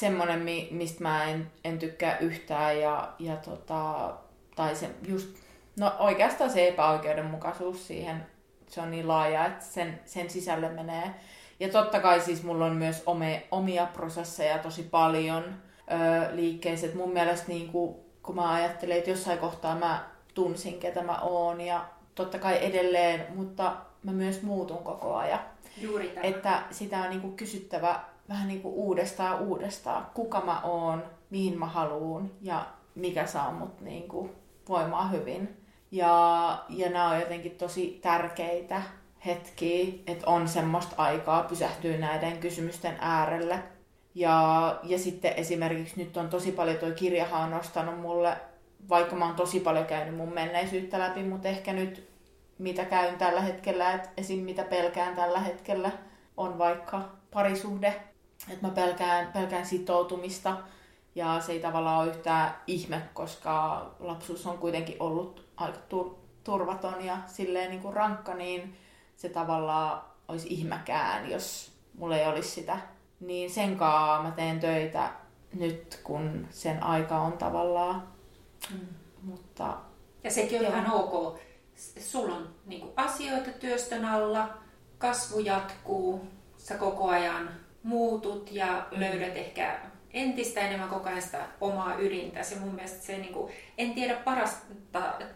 semmonen, 0.00 0.38
mi- 0.38 0.68
mistä 0.70 1.02
mä 1.02 1.24
en, 1.24 1.50
en 1.64 1.78
tykkää 1.78 2.18
yhtään. 2.18 2.80
Ja, 2.80 3.12
ja 3.18 3.36
tota, 3.36 4.14
tai 4.56 4.76
se 4.76 4.90
just, 5.08 5.28
no 5.76 5.92
oikeastaan 5.98 6.50
se 6.50 6.68
epäoikeudenmukaisuus 6.68 7.86
siihen, 7.86 8.26
se 8.70 8.80
on 8.80 8.90
niin 8.90 9.08
laaja, 9.08 9.46
että 9.46 9.64
sen, 9.64 10.00
sen 10.04 10.30
sisälle 10.30 10.68
menee. 10.68 11.14
Ja 11.60 11.68
totta 11.68 12.00
kai 12.00 12.20
siis 12.20 12.42
mulla 12.42 12.66
on 12.66 12.76
myös 12.76 13.02
ome, 13.06 13.46
omia 13.50 13.86
prosesseja 13.86 14.58
tosi 14.58 14.82
paljon 14.82 15.44
öö, 15.92 16.36
liikkeessä. 16.36 16.86
Et 16.86 16.94
mun 16.94 17.12
mielestä 17.12 17.48
niinku, 17.48 18.04
kun 18.22 18.34
mä 18.34 18.52
ajattelen, 18.52 18.98
että 18.98 19.10
jossain 19.10 19.38
kohtaa 19.38 19.78
mä 19.78 20.08
tunsin, 20.34 20.78
ketä 20.78 21.02
mä 21.02 21.18
oon 21.18 21.60
ja 21.60 21.84
totta 22.14 22.38
kai 22.38 22.64
edelleen, 22.66 23.26
mutta 23.34 23.76
mä 24.02 24.12
myös 24.12 24.42
muutun 24.42 24.78
koko 24.78 25.16
ajan. 25.16 25.40
Juuri 25.76 26.08
tämä. 26.08 26.26
Että 26.26 26.62
sitä 26.70 26.98
on 26.98 27.10
niinku 27.10 27.28
kysyttävä 27.28 28.00
vähän 28.28 28.48
niinku 28.48 28.86
uudestaan 28.86 29.40
uudestaan, 29.40 30.06
kuka 30.14 30.40
mä 30.40 30.60
oon, 30.60 31.04
mihin 31.30 31.58
mä 31.58 31.66
haluun 31.66 32.32
ja 32.42 32.66
mikä 32.94 33.26
saa 33.26 33.52
mut 33.52 33.80
niinku 33.80 34.30
voimaa 34.68 35.08
hyvin. 35.08 35.59
Ja, 35.90 36.64
ja 36.68 36.90
nämä 36.90 37.08
on 37.08 37.20
jotenkin 37.20 37.56
tosi 37.56 37.98
tärkeitä 38.02 38.82
hetkiä, 39.26 39.94
että 40.06 40.26
on 40.26 40.48
semmoista 40.48 40.94
aikaa 40.98 41.42
pysähtyä 41.42 41.98
näiden 41.98 42.38
kysymysten 42.38 42.96
äärelle. 43.00 43.62
Ja, 44.14 44.78
ja 44.82 44.98
sitten 44.98 45.32
esimerkiksi 45.36 46.04
nyt 46.04 46.16
on 46.16 46.28
tosi 46.28 46.52
paljon, 46.52 46.78
toi 46.78 46.92
kirjahan 46.92 47.42
on 47.42 47.50
nostanut 47.50 48.00
mulle, 48.00 48.36
vaikka 48.88 49.16
mä 49.16 49.26
oon 49.26 49.36
tosi 49.36 49.60
paljon 49.60 49.86
käynyt 49.86 50.16
mun 50.16 50.34
menneisyyttä 50.34 50.98
läpi, 50.98 51.22
mutta 51.22 51.48
ehkä 51.48 51.72
nyt 51.72 52.10
mitä 52.58 52.84
käyn 52.84 53.18
tällä 53.18 53.40
hetkellä, 53.40 53.92
että 53.92 54.08
esim. 54.16 54.38
mitä 54.38 54.62
pelkään 54.64 55.16
tällä 55.16 55.40
hetkellä, 55.40 55.90
on 56.36 56.58
vaikka 56.58 57.08
parisuhde. 57.32 57.94
Että 58.50 58.66
mä 58.66 58.72
pelkään, 58.72 59.32
pelkään 59.32 59.66
sitoutumista 59.66 60.56
ja 61.14 61.40
se 61.40 61.52
ei 61.52 61.60
tavallaan 61.60 62.02
ole 62.02 62.10
yhtään 62.10 62.54
ihme, 62.66 63.02
koska 63.14 63.86
lapsuus 63.98 64.46
on 64.46 64.58
kuitenkin 64.58 64.96
ollut 65.00 65.49
aika 65.60 65.78
tur- 65.88 66.16
turvaton 66.44 67.04
ja 67.04 67.16
silleen 67.26 67.70
niin 67.70 67.82
kuin 67.82 67.94
rankka, 67.94 68.34
niin 68.34 68.76
se 69.16 69.28
tavallaan 69.28 70.02
olisi 70.28 70.46
ihmäkään, 70.50 71.30
jos 71.30 71.72
mulla 71.98 72.16
ei 72.16 72.26
olisi 72.26 72.48
sitä. 72.48 72.78
Niin 73.20 73.50
sen 73.50 73.76
kaa 73.76 74.22
mä 74.22 74.30
teen 74.30 74.60
töitä 74.60 75.10
nyt, 75.54 76.00
kun 76.04 76.46
sen 76.50 76.82
aika 76.82 77.18
on 77.18 77.32
tavallaan. 77.32 78.08
Mm. 78.70 78.86
Mutta 79.22 79.76
Ja 80.24 80.30
sekin 80.30 80.58
on 80.58 80.64
Joo. 80.64 80.74
ihan 80.74 80.92
ok. 80.92 81.38
Sulla 81.98 82.34
on 82.34 82.48
niin 82.66 82.92
asioita 82.96 83.50
työstön 83.50 84.04
alla, 84.04 84.48
kasvu 84.98 85.38
jatkuu, 85.38 86.26
sä 86.56 86.78
koko 86.78 87.08
ajan 87.08 87.50
muutut 87.82 88.52
ja 88.52 88.86
löydät 88.90 89.36
ehkä 89.36 89.80
entistä 90.12 90.60
enemmän 90.60 90.88
koko 90.88 91.08
ajan 91.08 91.22
sitä 91.22 91.46
omaa 91.60 91.94
ydintä. 91.98 92.42
Se 92.42 92.58
mun 92.58 92.74
mielestä 92.74 93.06
se, 93.06 93.18
niin 93.18 93.32
kuin, 93.32 93.52
en 93.78 93.94
tiedä 93.94 94.14
parasta, 94.14 94.66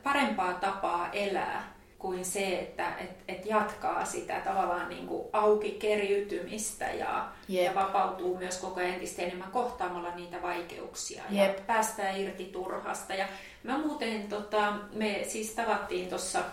parempaa 0.03 0.55
tapaa 0.55 1.13
elää 1.13 1.75
kuin 1.99 2.25
se, 2.25 2.59
että 2.59 2.97
et, 2.97 3.11
et 3.29 3.47
jatkaa 3.47 4.05
sitä 4.05 4.41
tavallaan 4.41 4.89
niin 4.89 5.07
kuin 5.07 5.29
auki 5.33 5.71
keriytymistä 5.71 6.85
ja, 6.85 7.29
Jep. 7.49 7.65
ja 7.65 7.75
vapautuu 7.75 8.39
myös 8.39 8.59
koko 8.59 8.81
ajan 8.81 8.95
entistä 8.95 9.23
enemmän 9.23 9.51
kohtaamalla 9.51 10.15
niitä 10.15 10.43
vaikeuksia 10.43 11.23
Jep. 11.31 11.57
ja 11.57 11.63
päästään 11.67 12.21
irti 12.21 12.45
turhasta. 12.45 13.15
Ja 13.15 13.29
mä 13.63 13.79
muuten, 13.79 14.29
tota, 14.29 14.73
me 14.93 15.21
siis 15.29 15.51
tavattiin 15.51 16.09
tuossa 16.09 16.45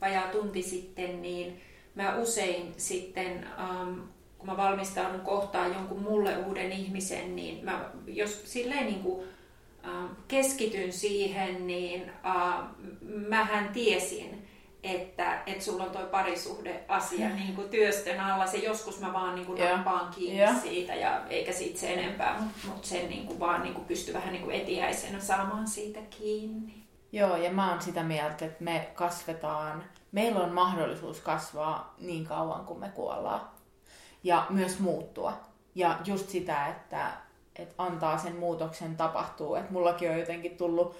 vajaa 0.00 0.28
tunti 0.28 0.62
sitten, 0.62 1.22
niin 1.22 1.62
mä 1.94 2.16
usein 2.16 2.74
sitten, 2.76 3.46
ähm, 3.58 4.00
kun 4.44 4.56
mä 4.56 4.62
valmistaudun 4.62 5.20
kohtaan 5.20 5.74
jonkun 5.74 6.02
mulle 6.02 6.36
uuden 6.36 6.72
ihmisen, 6.72 7.36
niin 7.36 7.64
mä 7.64 7.90
jos 8.06 8.52
silleen 8.52 8.86
niin 8.86 9.02
kuin, 9.02 9.28
ähm, 9.84 10.06
keskityn 10.28 10.92
siihen, 10.92 11.66
niin 11.66 12.12
äh, 12.26 12.64
mähän 13.28 13.68
tiesin, 13.68 14.48
että, 14.82 15.42
että 15.46 15.64
sulla 15.64 15.84
on 15.84 15.90
toi 15.90 16.06
parisuhdeasia 16.06 17.28
niin 17.28 17.54
kuin 17.54 17.68
työstön 17.68 18.20
alla. 18.20 18.46
Se 18.46 18.56
joskus 18.56 19.00
mä 19.00 19.12
vaan 19.12 19.34
niin 19.34 19.46
kuin 19.46 19.58
Joo. 19.58 19.76
nappaan 19.76 20.14
kiinni 20.14 20.42
Joo. 20.42 20.52
siitä 20.62 20.94
ja 20.94 21.22
eikä 21.30 21.52
siitä 21.52 21.78
se 21.78 21.92
enempää, 21.92 22.40
mutta 22.40 22.68
mut 22.68 22.84
sen 22.84 23.08
niin 23.08 23.26
kuin 23.26 23.40
vaan 23.40 23.62
niin 23.62 23.74
kuin 23.74 23.86
pysty 23.86 24.12
vähän 24.12 24.32
niin 24.32 24.44
kuin 24.44 24.56
etiäisenä 24.56 25.20
saamaan 25.20 25.68
siitä 25.68 26.00
kiinni. 26.18 26.84
Joo, 27.12 27.36
ja 27.36 27.52
mä 27.52 27.70
oon 27.70 27.82
sitä 27.82 28.02
mieltä, 28.02 28.44
että 28.44 28.64
me 28.64 28.88
kasvetaan, 28.94 29.84
meillä 30.12 30.40
on 30.40 30.52
mahdollisuus 30.52 31.20
kasvaa 31.20 31.94
niin 31.98 32.24
kauan 32.24 32.64
kuin 32.64 32.80
me 32.80 32.88
kuollaan. 32.88 33.53
Ja 34.24 34.46
myös 34.50 34.78
muuttua. 34.80 35.32
Ja 35.74 35.98
just 36.04 36.28
sitä, 36.28 36.66
että, 36.66 37.10
että 37.56 37.74
antaa 37.78 38.18
sen 38.18 38.36
muutoksen 38.36 38.96
tapahtua. 38.96 39.58
Että 39.58 39.72
mullakin 39.72 40.10
on 40.10 40.18
jotenkin 40.18 40.56
tullut 40.56 40.96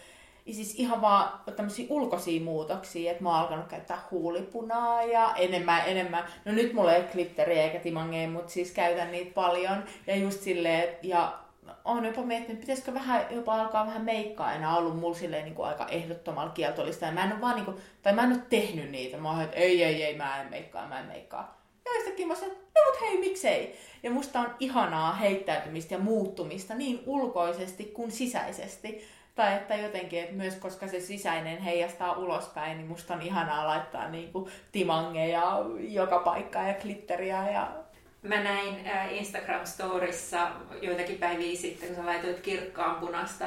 siis 0.52 0.74
ihan 0.74 1.00
vaan 1.00 1.40
tämmöisiä 1.56 1.86
ulkoisia 1.88 2.40
muutoksia, 2.40 3.10
että 3.10 3.22
mä 3.22 3.30
oon 3.30 3.38
alkanut 3.38 3.66
käyttää 3.66 3.98
huulipunaa 4.10 5.02
ja 5.02 5.34
enemmän, 5.36 5.82
enemmän. 5.86 6.24
No 6.44 6.52
nyt 6.52 6.72
mulla 6.72 6.92
ei 6.92 7.00
ole 7.00 7.10
glitteriä 7.12 7.62
eikä 7.62 7.78
timangeja, 7.78 8.28
mutta 8.28 8.52
siis 8.52 8.70
käytän 8.70 9.12
niitä 9.12 9.34
paljon. 9.34 9.84
Ja 10.06 10.16
just 10.16 10.40
silleen, 10.40 10.96
ja 11.02 11.38
on 11.84 12.04
jopa 12.04 12.22
miettinyt, 12.22 12.60
pitäisikö 12.60 12.94
vähän, 12.94 13.26
jopa 13.30 13.54
alkaa 13.54 13.86
vähän 13.86 14.04
meikkaa 14.04 14.52
enää 14.52 14.76
ollut 14.76 15.00
mulla 15.00 15.14
silleen 15.14 15.44
niin 15.44 15.54
kuin 15.54 15.68
aika 15.68 15.88
ehdottomalla 15.88 16.52
kieltollista. 16.52 17.06
Ja 17.06 17.12
mä 17.12 17.24
en 17.24 17.32
ole 17.32 17.40
vaan 17.40 17.54
niin 17.54 17.64
kuin, 17.64 17.76
tai 18.02 18.12
mä 18.12 18.22
en 18.22 18.32
ole 18.32 18.42
tehnyt 18.50 18.90
niitä. 18.90 19.16
Mä 19.16 19.30
oon, 19.30 19.42
että 19.42 19.56
ei, 19.56 19.84
ei, 19.84 20.02
ei, 20.02 20.16
mä 20.16 20.40
en 20.40 20.50
meikkaa, 20.50 20.88
mä 20.88 21.00
en 21.00 21.06
meikkaa. 21.06 21.63
Ja 21.84 21.90
yhtäkkiä 21.98 22.26
mä 22.26 22.34
sanoin, 22.34 22.58
no 22.58 22.90
mut 22.90 23.00
hei, 23.00 23.18
miksei? 23.18 23.78
Ja 24.02 24.10
musta 24.10 24.40
on 24.40 24.54
ihanaa 24.60 25.12
heittäytymistä 25.12 25.94
ja 25.94 25.98
muuttumista 25.98 26.74
niin 26.74 27.02
ulkoisesti 27.06 27.84
kuin 27.84 28.10
sisäisesti. 28.10 29.04
Tai 29.34 29.54
että 29.54 29.74
jotenkin, 29.74 30.20
että 30.20 30.34
myös 30.34 30.54
koska 30.54 30.88
se 30.88 31.00
sisäinen 31.00 31.58
heijastaa 31.58 32.18
ulospäin, 32.18 32.76
niin 32.76 32.88
musta 32.88 33.14
on 33.14 33.22
ihanaa 33.22 33.66
laittaa 33.66 34.08
niinku 34.08 34.48
timangeja 34.72 35.64
joka 35.78 36.18
paikkaan 36.18 36.68
ja 36.68 36.74
glitteriä 36.74 37.50
ja 37.50 37.84
Mä 38.24 38.42
näin 38.42 38.86
äh, 38.86 39.12
Instagram-storissa 39.12 40.48
joitakin 40.82 41.18
päiviä 41.18 41.56
sitten, 41.56 41.88
kun 41.88 41.96
sä 41.96 42.06
laitoit 42.06 42.40
kirkkaan 42.40 42.96
punasta 42.96 43.44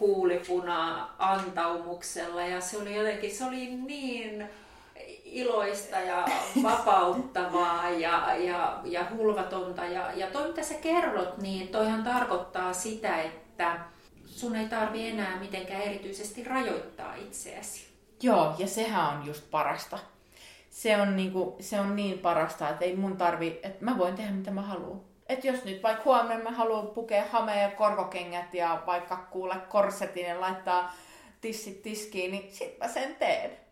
huulipunaa 0.00 1.14
antaumuksella 1.18 2.42
ja 2.42 2.60
se 2.60 2.78
oli 2.78 2.96
jotenkin, 2.96 3.34
se 3.34 3.44
oli 3.44 3.66
niin 3.66 4.48
iloista 5.32 6.00
ja 6.00 6.24
vapauttavaa 6.62 7.90
ja, 7.90 8.34
ja, 8.34 8.80
ja 8.84 9.06
hulvatonta. 9.16 9.84
Ja, 9.84 10.12
ja 10.12 10.26
toi, 10.26 10.48
mitä 10.48 10.62
sä 10.62 10.74
kerrot, 10.74 11.38
niin 11.38 11.68
toihan 11.68 12.04
tarkoittaa 12.04 12.72
sitä, 12.72 13.22
että 13.22 13.80
sun 14.26 14.56
ei 14.56 14.68
tarvi 14.68 15.08
enää 15.08 15.40
mitenkään 15.40 15.82
erityisesti 15.82 16.44
rajoittaa 16.44 17.14
itseäsi. 17.14 17.88
Joo, 18.22 18.54
ja 18.58 18.66
sehän 18.66 19.18
on 19.18 19.26
just 19.26 19.50
parasta. 19.50 19.98
Se 20.70 20.96
on, 20.96 21.16
niinku, 21.16 21.56
se 21.60 21.80
on 21.80 21.96
niin 21.96 22.18
parasta, 22.18 22.68
että 22.68 22.84
ei 22.84 22.96
mun 22.96 23.16
tarvi, 23.16 23.60
että 23.62 23.84
mä 23.84 23.98
voin 23.98 24.14
tehdä 24.14 24.30
mitä 24.30 24.50
mä 24.50 24.62
haluan. 24.62 25.00
Että 25.28 25.46
jos 25.46 25.64
nyt 25.64 25.82
vaikka 25.82 26.04
huomenna 26.04 26.50
mä 26.50 26.56
haluan 26.56 26.86
pukea 26.86 27.24
hameen 27.30 27.62
ja 27.62 27.70
korkokengät 27.70 28.54
ja 28.54 28.82
vaikka 28.86 29.16
kuule 29.16 29.56
korsetin 29.68 30.26
ja 30.26 30.40
laittaa 30.40 30.94
tissit 31.40 31.82
tiskiin, 31.82 32.30
niin 32.30 32.54
sit 32.54 32.78
mä 32.78 32.88
sen 32.88 33.16
teen. 33.16 33.67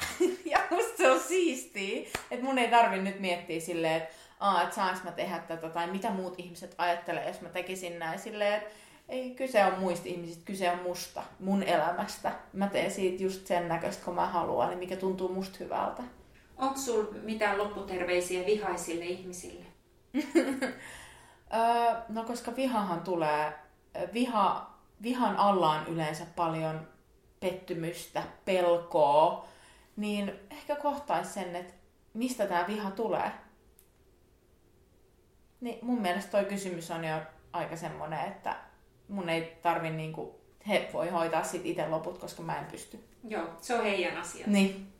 ja 0.52 0.58
musta 0.70 0.96
se 0.96 1.10
on 1.10 1.20
siistiä, 1.20 2.08
että 2.30 2.44
mun 2.44 2.58
ei 2.58 2.68
tarvi 2.68 2.98
nyt 2.98 3.20
miettiä 3.20 3.60
silleen, 3.60 3.96
että 3.96 4.14
Aa, 4.40 4.62
että 4.62 4.74
saanko 4.74 5.00
mä 5.04 5.12
tehdä 5.12 5.38
tätä, 5.38 5.68
tai 5.68 5.86
mitä 5.86 6.10
muut 6.10 6.34
ihmiset 6.38 6.74
ajattelee, 6.78 7.28
jos 7.28 7.40
mä 7.40 7.48
tekisin 7.48 7.98
näin. 7.98 8.18
Silleen, 8.18 8.54
että 8.54 8.70
ei 9.08 9.30
kyse 9.30 9.64
on 9.64 9.78
muista 9.78 10.08
ihmisistä, 10.08 10.44
kyse 10.44 10.70
on 10.70 10.78
musta, 10.78 11.22
mun 11.40 11.62
elämästä. 11.62 12.32
Mä 12.52 12.66
teen 12.66 12.90
siitä 12.90 13.22
just 13.22 13.46
sen 13.46 13.68
näköistä, 13.68 14.04
kun 14.04 14.14
mä 14.14 14.26
haluan, 14.26 14.68
niin 14.68 14.78
mikä 14.78 14.96
tuntuu 14.96 15.28
musta 15.28 15.56
hyvältä. 15.60 16.02
Onko 16.56 16.78
sul 16.78 17.04
mitään 17.22 17.58
lopputerveisiä 17.58 18.46
vihaisille 18.46 19.04
ihmisille? 19.04 19.64
no 22.08 22.24
koska 22.24 22.56
vihahan 22.56 23.00
tulee, 23.00 23.52
viha, 24.12 24.74
vihan 25.02 25.36
alla 25.36 25.70
on 25.70 25.86
yleensä 25.86 26.26
paljon 26.36 26.88
pettymystä, 27.40 28.22
pelkoa, 28.44 29.48
niin 29.96 30.32
ehkä 30.50 30.76
kohtaisi 30.76 31.32
sen, 31.32 31.56
että 31.56 31.74
mistä 32.14 32.46
tämä 32.46 32.66
viha 32.68 32.90
tulee. 32.90 33.30
Niin 35.60 35.78
mun 35.82 36.00
mielestä 36.00 36.30
toi 36.30 36.44
kysymys 36.44 36.90
on 36.90 37.04
jo 37.04 37.16
aika 37.52 37.76
semmoinen, 37.76 38.28
että 38.28 38.56
mun 39.08 39.28
ei 39.28 39.58
tarvi 39.62 39.90
niinku, 39.90 40.40
he 40.68 40.90
voi 40.92 41.08
hoitaa 41.08 41.44
sit 41.44 41.66
itse 41.66 41.88
loput, 41.88 42.18
koska 42.18 42.42
mä 42.42 42.58
en 42.58 42.64
pysty. 42.64 43.04
Joo, 43.28 43.48
se 43.60 43.74
on 43.74 43.82
heidän 43.82 44.16
asia. 44.16 44.46
Niin. 44.46 44.92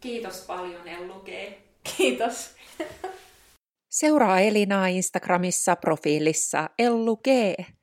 Kiitos 0.00 0.44
paljon 0.46 0.88
Ellu 0.88 1.20
G. 1.20 1.28
Kiitos. 1.96 2.56
Seuraa 3.88 4.40
Elinaa 4.40 4.86
Instagramissa 4.86 5.76
profiilissa 5.76 6.70
Ellu 6.78 7.16
G. 7.16 7.26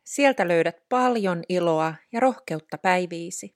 Sieltä 0.06 0.48
löydät 0.48 0.76
paljon 0.90 1.44
iloa 1.50 1.96
ja 2.12 2.20
rohkeutta 2.20 2.78
päiviisi. 2.78 3.56